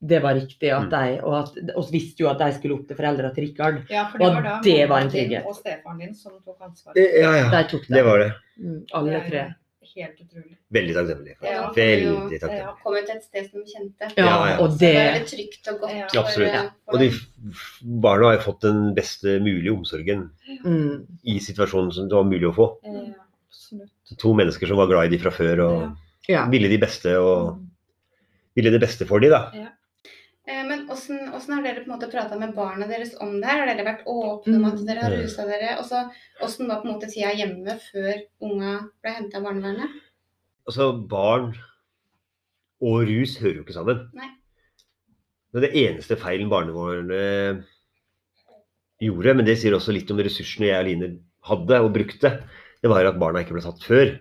det 0.00 0.22
var 0.22 0.34
riktig, 0.34 0.70
at 0.72 0.88
Mm. 0.88 0.90
de, 0.90 1.20
og 1.22 1.34
at 1.38 1.76
oss 1.76 1.90
visste 1.92 2.22
jo 2.22 2.28
at 2.30 2.38
de 2.38 2.52
skulle 2.52 2.74
opp 2.74 2.86
til 2.88 2.96
foreldra 2.96 3.34
til 3.34 3.44
Rikard. 3.44 3.82
Ja, 3.90 4.06
for 4.10 4.18
det 4.18 4.26
Og 4.26 4.34
var 4.34 4.42
da 4.42 4.60
det 4.64 4.88
var 4.88 5.00
en 5.00 5.10
trygghet. 5.10 5.44
Og 5.46 5.54
stefaren 5.56 5.98
din 5.98 6.14
som 6.14 6.32
tok 6.44 6.60
ansvar. 6.60 6.92
Ja, 6.96 7.32
ja. 7.36 7.50
De 7.50 7.68
tok 7.68 7.86
det. 7.86 7.94
Det 7.96 8.04
var 8.04 8.18
det. 8.18 8.32
Mm, 8.58 8.84
alle 8.92 9.20
tre. 9.28 9.54
Helt 9.96 10.20
utrolig. 10.22 10.56
Veldig 10.70 10.94
takknemlig. 10.94 11.32
Ja. 11.42 11.62
Veldig 11.74 12.38
Ja. 12.42 12.74
Kommet 12.84 13.06
til 13.08 13.16
et 13.16 13.24
sted 13.24 13.48
som 13.50 13.64
de 13.64 13.72
kjente. 13.72 14.10
Ja, 14.16 14.24
Ja, 14.24 14.36
ja. 14.50 14.58
og 14.62 14.70
Så 14.70 14.78
det 14.78 14.90
det 14.92 15.00
er 15.00 15.12
veldig 15.14 15.30
trygt 15.32 15.68
og 15.72 15.80
godt. 15.80 15.94
Ja. 15.96 16.20
Absolutt. 16.22 16.52
For, 16.52 16.70
for 16.84 16.92
Og 16.94 17.00
de 17.00 18.00
barna 18.04 18.24
har 18.28 18.36
jo 18.36 18.44
fått 18.52 18.60
den 18.68 18.94
beste 18.94 19.40
mulige 19.40 19.72
omsorgen 19.74 20.30
mm, 20.64 21.06
i 21.24 21.38
situasjonen 21.40 21.92
som 21.92 22.08
det 22.08 22.14
var 22.16 22.24
mulig 22.28 22.46
å 22.50 22.54
få. 22.54 22.68
Ja, 22.84 23.02
absolutt. 23.48 23.90
To 24.18 24.34
mennesker 24.34 24.66
som 24.70 24.76
var 24.76 24.86
glad 24.86 25.06
i 25.10 25.16
de 25.16 25.22
fra 25.22 25.30
før 25.34 25.64
og 25.66 25.96
Ja. 26.28 26.46
ville 26.48 26.68
de 26.68 26.78
beste 26.78 27.16
og 27.18 27.58
ville 28.54 28.70
det 28.70 28.80
beste 28.80 29.06
for 29.06 29.18
de 29.20 29.28
da. 29.30 29.50
Eh, 30.48 30.62
Men 30.66 30.86
hvordan, 30.88 31.30
hvordan 31.30 31.54
har 31.56 31.62
dere 31.66 31.82
på 31.84 31.88
en 31.90 31.92
måte 31.94 32.10
prata 32.10 32.38
med 32.40 32.54
barna 32.56 32.86
deres 32.88 33.12
om 33.20 33.34
det 33.40 33.48
her? 33.50 33.60
Har 33.62 33.70
dere 33.70 33.84
vært 33.86 34.06
åpne 34.08 34.56
om 34.56 34.64
at 34.70 34.78
Mm. 34.78 34.86
dere 34.86 35.02
har 35.04 35.16
rusa 35.16 35.46
dere? 35.46 35.78
Og 35.78 35.84
så 35.84 36.04
hvordan 36.40 36.68
var 36.68 36.80
på 36.80 36.88
en 36.88 36.94
måte 36.94 37.10
tida 37.12 37.34
hjemme 37.36 37.78
før 37.92 38.22
unga 38.40 38.90
ble 39.02 39.10
henta 39.12 39.36
av 39.38 39.44
barnevernet? 39.44 39.98
Altså, 40.66 40.92
barn 41.08 41.54
og 42.80 43.02
rus 43.08 43.36
hører 43.38 43.56
jo 43.60 43.64
ikke 43.64 43.76
sammen. 43.76 44.08
Nei. 44.14 44.30
Det 45.52 45.64
er 45.64 45.66
det 45.66 45.76
eneste 45.82 46.16
feilen 46.16 46.48
barnevernet 46.48 47.64
gjorde, 49.02 49.34
men 49.36 49.44
det 49.44 49.58
sier 49.58 49.72
også 49.74 49.92
litt 49.92 50.10
om 50.12 50.18
ressursene 50.18 50.68
jeg 50.70 50.78
og 50.78 50.86
Line 50.86 51.18
hadde 51.42 51.80
og 51.82 51.92
brukte, 51.92 52.30
det 52.82 52.88
var 52.90 53.04
at 53.08 53.18
barna 53.18 53.40
ikke 53.42 53.56
ble 53.56 53.62
tatt 53.64 53.82
før. 53.82 54.12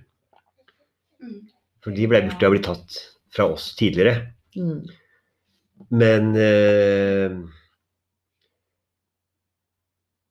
Mm. 1.21 1.49
For 1.84 1.91
de 1.91 2.08
ble, 2.08 2.21
burde 2.27 2.43
ha 2.47 2.49
blitt 2.49 2.65
tatt 2.65 2.97
fra 3.32 3.45
oss 3.53 3.75
tidligere. 3.75 4.34
Mm. 4.58 4.88
Men 5.91 6.35
eh, 6.35 7.37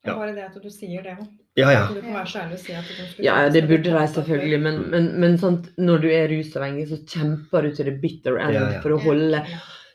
Ja. 0.06 0.14
bare 0.16 0.32
det 0.32 0.44
at 0.46 0.56
du 0.62 0.70
sier 0.72 1.02
det 1.04 1.16
òg. 1.18 1.26
ja, 1.58 1.72
ja. 1.74 1.80
Du 1.92 2.00
kan 2.00 2.14
være 2.14 2.30
så 2.30 2.38
ærlig 2.44 2.56
å 2.56 2.62
si 2.62 2.72
at 2.78 2.84
du 3.18 3.24
Ja, 3.24 3.34
det 3.52 3.64
burde 3.68 3.90
de 3.92 4.04
selvfølgelig, 4.14 4.60
men, 4.62 4.78
men, 4.92 5.08
men 5.20 5.36
sant, 5.38 5.66
når 5.76 6.04
du 6.04 6.08
er 6.14 6.28
rusavhengig, 6.32 6.86
så 6.88 7.00
kjemper 7.04 7.66
du 7.66 7.74
til 7.74 7.90
the 7.90 7.96
bitter 8.00 8.38
end 8.38 8.54
Ja, 8.54 8.68
ja. 8.76 8.80
for 8.84 8.94
å 8.96 9.00
holde. 9.02 9.42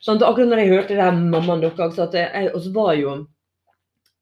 Sant? 0.03 0.21
Akkurat 0.27 0.51
når 0.51 0.61
jeg 0.61 0.73
hørte 0.73 0.97
det 0.97 1.01
her 1.01 1.15
mammaen 1.15 1.63
deres, 1.63 1.99
at 2.03 2.13
jeg, 2.13 2.51
oss 2.53 2.67
var 2.75 2.93
jo 2.99 3.15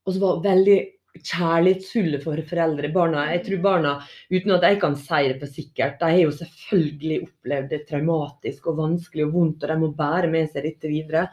oss 0.05 0.17
var 0.21 0.39
veldig 0.45 0.77
kjærlighetsfulle 1.17 2.21
for 2.23 2.39
foreldre. 2.47 2.89
Barna, 2.93 3.25
jeg 3.33 3.43
tror 3.45 3.61
barna, 3.65 3.91
uten 4.31 4.55
at 4.55 4.65
jeg 4.67 4.79
kan 4.81 4.95
si 4.95 5.21
det 5.27 5.37
for 5.41 5.57
sikkert, 5.59 5.99
de 5.99 6.09
har 6.13 6.21
jo 6.21 6.31
selvfølgelig 6.37 7.19
opplevd 7.27 7.69
det 7.73 7.83
traumatisk 7.89 8.71
og 8.71 8.79
vanskelig 8.79 9.27
og 9.27 9.35
vondt, 9.35 9.65
og 9.65 9.73
de 9.73 9.77
må 9.81 9.91
bære 9.97 10.31
med 10.31 10.49
seg 10.51 10.67
dette 10.69 10.91
videre. 10.91 11.27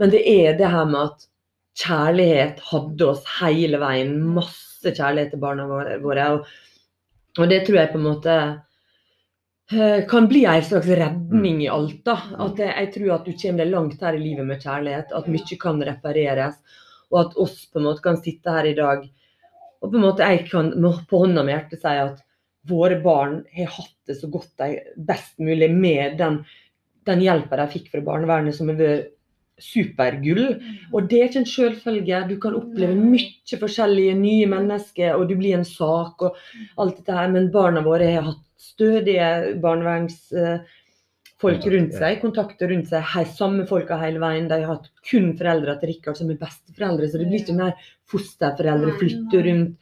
Men 0.00 0.12
det 0.12 0.22
er 0.28 0.58
det 0.58 0.70
her 0.72 0.90
med 0.90 1.02
at 1.06 1.26
kjærlighet 1.76 2.62
hadde 2.70 3.10
oss 3.12 3.24
hele 3.38 3.80
veien. 3.80 4.14
Masse 4.36 4.92
kjærlighet 4.92 5.34
til 5.34 5.42
barna 5.42 5.66
våre. 5.68 6.28
Og, 7.36 7.44
det 7.50 7.62
tror 7.66 7.78
jeg 7.82 7.92
på 7.92 8.00
en 8.00 8.06
måte 8.06 8.34
eh, 9.72 10.00
kan 10.08 10.28
bli 10.30 10.46
en 10.48 10.64
slags 10.64 10.88
redning 10.88 11.62
i 11.64 11.70
alt. 11.72 12.02
da, 12.04 12.16
at 12.46 12.60
jeg 12.64 12.90
tror 12.96 13.14
at 13.18 13.28
du 13.28 13.36
kommer 13.36 13.64
deg 13.64 13.72
langt 13.72 14.02
her 14.02 14.18
i 14.18 14.24
livet 14.24 14.48
med 14.48 14.62
kjærlighet. 14.64 15.14
At 15.16 15.30
mye 15.30 15.60
kan 15.62 15.84
repareres. 15.92 16.58
Og 17.14 17.20
at 17.22 17.36
oss 17.38 17.60
på 17.70 17.80
en 17.80 17.88
måte 17.88 18.04
kan 18.04 18.18
sitte 18.18 18.52
her 18.52 18.66
i 18.66 18.76
dag 18.78 19.06
og 19.82 19.92
på 19.92 19.98
en 19.98 20.06
måte 20.06 20.26
jeg 20.26 20.46
kan 20.50 20.72
på 21.10 21.20
hånda 21.22 21.44
med 21.44 21.54
hjertet 21.54 21.82
si 21.82 21.96
at 22.02 22.22
våre 22.66 22.98
barn 23.02 23.42
har 23.54 23.68
hatt 23.70 23.94
det 24.08 24.16
så 24.18 24.30
godt 24.30 24.50
de 24.58 24.80
best 25.08 25.36
mulig 25.42 25.68
med 25.70 26.16
den, 26.18 26.40
den 27.06 27.22
hjelpa 27.22 27.60
de 27.60 27.68
fikk 27.70 27.92
fra 27.92 28.02
barnevernet, 28.08 28.56
som 28.56 28.72
har 28.72 28.80
vært 28.80 29.12
supergull. 29.62 30.58
Og 30.92 31.06
det 31.08 31.20
er 31.20 31.28
ikke 31.30 31.42
en 31.44 31.48
selvfølge. 31.48 32.24
Du 32.28 32.34
kan 32.42 32.56
oppleve 32.58 32.96
mye 32.98 33.60
forskjellige 33.60 34.16
nye 34.18 34.48
mennesker, 34.50 35.14
og 35.14 35.30
du 35.30 35.36
blir 35.38 35.56
en 35.56 35.68
sak 35.68 36.26
og 36.26 36.36
alt 36.82 36.98
dette 36.98 37.14
her. 37.14 37.30
Men 37.32 37.52
barna 37.54 37.84
våre 37.86 38.10
har 38.10 38.26
hatt 38.32 38.42
stødige 38.60 39.30
barnevernsfolk 41.42 41.72
rundt 41.72 41.94
seg, 41.94 42.20
kontakter 42.20 42.68
rundt 42.68 42.88
seg. 42.88 43.02
Hei, 43.02 43.24
samme 43.24 43.66
folka 43.66 43.96
hele 44.00 44.18
veien. 44.18 44.48
De 44.48 44.60
har 44.62 44.76
hatt 44.76 44.90
kun 45.08 45.36
foreldre 45.36 45.78
til 45.80 45.92
Rikard 45.92 46.16
som 46.16 46.30
er 46.30 46.38
besteforeldre, 46.40 47.08
så 47.08 47.18
det 47.18 47.28
blir 47.28 47.42
ikke 47.42 47.56
mer 47.56 47.74
fosterforeldre 48.10 48.96
flytter 48.98 49.44
rundt. 49.44 49.76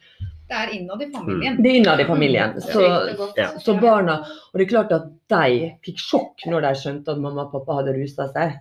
Det 0.45 0.55
er 0.55 0.73
innad 0.75 1.01
i 1.01 1.09
familien. 1.09 1.57
Det 1.57 1.69
er 1.71 1.79
innad 1.79 1.99
i 1.99 2.05
familien. 2.05 2.59
Så, 2.61 2.81
godt. 3.17 3.37
ja. 3.39 3.47
så 3.57 3.73
barna 3.81 4.19
Og 4.21 4.59
det 4.59 4.67
er 4.67 4.69
klart 4.69 4.91
at 4.93 5.07
de 5.31 5.71
fikk 5.81 5.97
sjokk 6.03 6.45
når 6.45 6.67
de 6.67 6.73
skjønte 6.77 7.15
at 7.15 7.21
mamma 7.21 7.47
og 7.47 7.55
pappa 7.55 7.79
hadde 7.79 7.95
rusa 7.95 8.27
seg. 8.29 8.59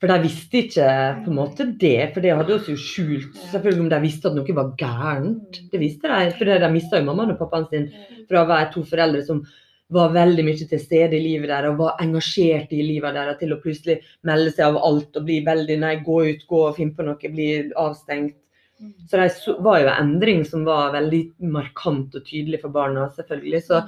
For 0.00 0.12
de 0.12 0.16
visste 0.22 0.62
ikke 0.62 0.88
på 1.24 1.30
en 1.32 1.36
måte 1.36 1.66
det, 1.80 2.10
for 2.14 2.24
det 2.24 2.32
hadde 2.36 2.56
oss 2.56 2.66
jo 2.68 2.76
skjult. 2.80 3.36
Selvfølgelig 3.50 3.84
om 3.84 3.92
de 3.92 4.00
visste 4.04 4.30
at 4.30 4.36
noe 4.36 4.56
var 4.56 4.72
gærent. 4.80 5.60
Det 5.72 5.80
visste 5.80 6.08
de, 6.08 6.32
for 6.38 6.64
de 6.64 6.72
mista 6.72 7.00
jo 7.00 7.08
mammaen 7.08 7.34
og 7.34 7.40
pappaen 7.40 7.68
sin 7.68 7.86
fra 8.28 8.42
å 8.42 8.48
være 8.48 8.72
to 8.72 8.84
foreldre 8.88 9.22
som 9.24 9.44
var 9.94 10.14
veldig 10.14 10.42
mye 10.46 10.66
til 10.66 10.80
stede 10.82 11.14
i 11.14 11.22
livet 11.22 11.50
deres 11.50 11.70
og 11.70 11.78
var 11.78 12.00
engasjert 12.02 12.72
i 12.74 12.82
livet 12.82 13.14
deres, 13.14 13.38
til 13.38 13.54
å 13.54 13.60
plutselig 13.62 14.00
melde 14.26 14.50
seg 14.54 14.72
av 14.72 14.80
alt 14.88 15.18
og 15.18 15.26
bli 15.28 15.38
veldig 15.46 15.78
Nei, 15.82 15.94
gå 16.06 16.18
ut, 16.26 16.46
gå 16.50 16.62
og 16.68 16.76
finne 16.78 16.96
på 16.96 17.06
noe, 17.06 17.32
bli 17.32 17.48
avstengt. 17.78 18.36
Så 19.08 19.16
det 19.16 19.56
var 19.64 19.80
jo 19.80 19.88
en 19.88 20.00
endring 20.02 20.42
som 20.44 20.66
var 20.66 20.92
veldig 20.92 21.22
markant 21.54 22.16
og 22.18 22.24
tydelig 22.26 22.60
for 22.64 22.74
barna, 22.74 23.06
selvfølgelig. 23.16 23.62
Så, 23.64 23.80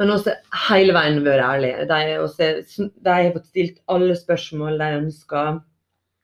men 0.00 0.10
også 0.10 0.34
hele 0.66 0.96
veien 0.96 1.20
vært 1.22 1.44
ærlig. 1.46 1.72
De, 1.90 2.00
også, 2.24 2.88
de 3.04 3.12
har 3.12 3.34
fått 3.36 3.52
stilt 3.52 3.78
alle 3.92 4.16
spørsmål 4.18 4.80
de 4.82 4.88
ønsker. 5.02 5.60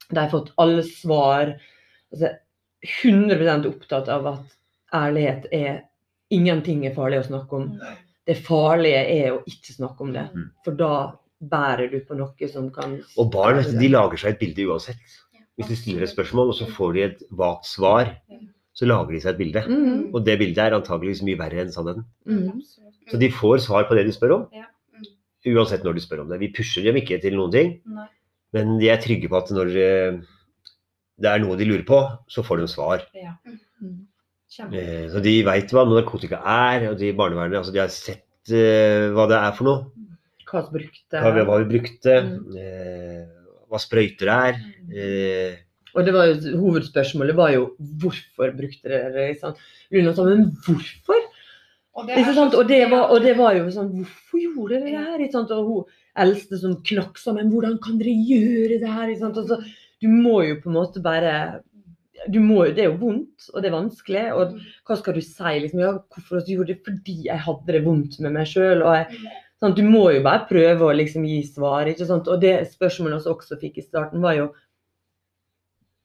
De 0.08 0.18
har 0.18 0.32
fått 0.32 0.50
alle 0.62 0.82
svar. 0.88 1.54
Altså, 2.10 2.32
100% 3.04 3.68
opptatt 3.70 4.10
av 4.10 4.26
at 4.32 4.58
ærlighet 5.04 5.48
er 5.54 5.82
Ingenting 6.32 6.86
er 6.88 6.94
farlig 6.96 7.18
å 7.20 7.26
snakke 7.26 7.58
om. 7.58 7.64
Det 8.28 8.36
farlige 8.38 9.02
er 9.16 9.32
å 9.34 9.42
ikke 9.50 9.74
snakke 9.74 10.04
om 10.04 10.12
det. 10.14 10.28
Mm. 10.34 10.48
For 10.64 10.78
da 10.78 10.92
bærer 11.42 11.90
du 11.90 11.98
på 12.06 12.14
noe 12.14 12.48
som 12.50 12.68
kan 12.74 13.00
Og 13.18 13.30
barn 13.34 13.58
vet 13.58 13.72
du, 13.72 13.78
de 13.80 13.90
lager 13.90 14.20
seg 14.20 14.34
et 14.34 14.42
bilde 14.44 14.66
uansett. 14.70 15.16
Hvis 15.58 15.68
du 15.68 15.76
stiller 15.76 16.06
et 16.06 16.12
spørsmål, 16.12 16.52
og 16.52 16.56
så 16.56 16.68
får 16.70 16.92
de 16.96 17.02
et 17.08 17.24
vagt 17.36 17.66
svar, 17.68 18.12
så 18.72 18.86
lager 18.88 19.12
de 19.12 19.20
seg 19.20 19.34
et 19.34 19.40
bilde. 19.40 19.62
Mm, 19.68 20.04
Og 20.14 20.22
det 20.24 20.38
bildet 20.40 20.62
er 20.64 20.76
antageligvis 20.78 21.24
mye 21.26 21.40
verre 21.40 21.64
enn 21.64 21.72
sannheten. 21.74 22.06
mm, 22.26 22.62
Så 23.10 23.18
de 23.20 23.28
får 23.30 23.58
svar 23.66 23.84
på 23.88 23.98
det 23.98 24.06
de 24.06 24.14
spør 24.16 24.36
om, 24.38 24.46
uansett 25.52 25.84
når 25.84 25.98
de 25.98 26.04
spør 26.06 26.22
om 26.22 26.30
det. 26.30 26.38
Vi 26.40 26.52
pusher 26.56 26.86
dem 26.86 26.96
ikke 26.96 27.20
til 27.20 27.36
noen 27.36 27.52
ting, 27.52 27.74
Nei. 27.84 28.06
men 28.54 28.78
de 28.78 28.88
er 28.88 29.02
trygge 29.02 29.28
på 29.28 29.36
at 29.42 29.50
når 29.50 29.74
eh, 29.76 30.22
det 31.18 31.28
er 31.28 31.42
noe 31.42 31.58
de 31.58 31.68
lurer 31.68 31.84
på, 31.84 31.98
så 32.30 32.42
får 32.46 32.62
de 32.62 32.68
svar. 32.70 33.04
Ja. 33.18 33.34
mm. 33.82 34.06
Eh, 34.60 35.08
Så 35.08 35.22
de 35.24 35.42
veit 35.46 35.70
hva 35.72 35.84
narkotika 35.88 36.40
er, 36.44 36.88
og 36.90 36.98
de 36.98 37.08
i 37.08 37.16
barnevernet 37.16 37.56
altså 37.62 37.72
de 37.72 37.80
har 37.80 37.88
sett 37.88 38.52
eh, 38.52 39.08
hva 39.14 39.26
det 39.30 39.38
er 39.38 39.52
for 39.56 39.64
noe. 39.64 40.08
Hva 40.50 40.60
vi 40.68 40.78
brukte 40.82 41.22
Hva, 41.22 41.30
vi- 41.32 41.44
hva 41.48 41.58
vi 41.62 41.78
brukte, 41.78 42.16
Mm. 42.22 42.56
eh, 42.60 43.26
hva 43.70 43.78
sprøyter 43.80 44.28
er. 44.28 44.58
Eh, 44.92 45.56
Og 45.94 46.04
det 46.04 46.12
var 46.14 46.26
jo, 46.26 46.56
hovedspørsmålet 46.60 47.34
var 47.36 47.50
jo 47.52 47.76
hvorfor 48.00 48.52
brukte 48.56 48.88
dere 48.88 49.12
det? 49.12 49.54
Luna 49.90 50.12
sa 50.14 50.24
men 50.24 50.50
hvorfor? 50.64 51.20
Og 51.94 52.06
det, 52.06 52.16
er 52.16 52.32
sant? 52.34 52.52
så- 52.52 52.58
Og, 52.60 52.68
det 52.68 52.90
var, 52.90 53.10
og 53.10 53.20
det 53.22 53.36
var 53.36 53.54
jo 53.54 53.66
sånn 53.68 53.90
Hvorfor 53.92 54.40
gjorde 54.40 54.80
dere 54.80 54.84
det 54.90 55.06
her? 55.06 55.18
Ikke 55.20 55.32
sant? 55.32 55.50
Og 55.50 55.66
hun 55.66 55.84
eldste 56.16 56.58
som 56.58 56.76
knakk 56.76 57.16
sammen 57.18 57.50
Hvordan 57.52 57.78
kan 57.82 57.98
dere 57.98 58.12
gjøre 58.16 58.80
det 58.80 58.88
her? 58.88 59.08
Ikke 59.08 59.20
sant? 59.20 59.36
Altså, 59.36 59.62
du 60.00 60.08
må 60.08 60.40
jo 60.48 60.56
på 60.60 60.66
en 60.68 60.72
måte 60.80 61.02
bare 61.02 61.60
må, 62.40 62.66
jo- 62.66 62.72
Det 62.74 62.84
er 62.84 62.90
jo 62.90 62.96
vondt, 62.98 63.48
og 63.54 63.62
det 63.62 63.70
er 63.72 63.76
vanskelig. 63.76 64.24
Og 64.36 64.58
hva 64.86 64.96
skal 64.98 65.14
du 65.14 65.20
si? 65.20 65.42
Liksom, 65.42 65.80
ja, 65.80 65.92
hvorfor 65.98 66.44
du 66.46 66.52
gjorde 66.54 66.66
det? 66.68 66.84
Fordi 66.84 67.24
jeg 67.24 67.38
hadde 67.38 67.66
det 67.72 67.84
vondt 67.84 68.20
med 68.20 68.32
meg 68.32 68.46
sjøl. 68.46 68.82
Sånn, 69.62 69.74
Du 69.76 69.82
må 69.82 70.12
jo 70.12 70.22
bare 70.22 70.46
prøve 70.48 70.80
å 70.80 70.94
liksom 70.96 71.24
gi 71.26 71.42
svar. 71.46 71.86
ikke 71.86 72.06
sant? 72.06 72.26
Og 72.28 72.40
det 72.40 72.66
spørsmålet 72.72 73.22
vi 73.24 73.30
også 73.30 73.60
fikk 73.60 73.78
i 73.78 73.82
starten, 73.82 74.20
var 74.20 74.34
jo 74.34 74.52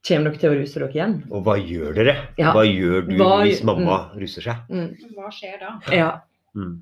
Kommer 0.07 0.29
dere 0.31 0.39
til 0.39 0.51
å 0.53 0.57
ruse 0.61 0.79
dere 0.79 0.93
igjen? 0.93 1.15
og 1.31 1.43
hva 1.43 1.55
gjør 1.59 1.93
dere? 1.97 2.13
Ja. 2.37 2.53
Hva 2.53 2.63
gjør 2.63 3.09
du 3.09 3.15
Hva- 3.17 3.41
hvis 3.43 3.63
mamma 3.63 4.11
ruser 4.15 4.41
seg? 4.41 4.55
Mm. 4.69 4.95
Hva 5.17 5.31
skjer 5.33 5.59
da? 5.59 5.71
Ja. 5.91 6.21
Mm. 6.55 6.81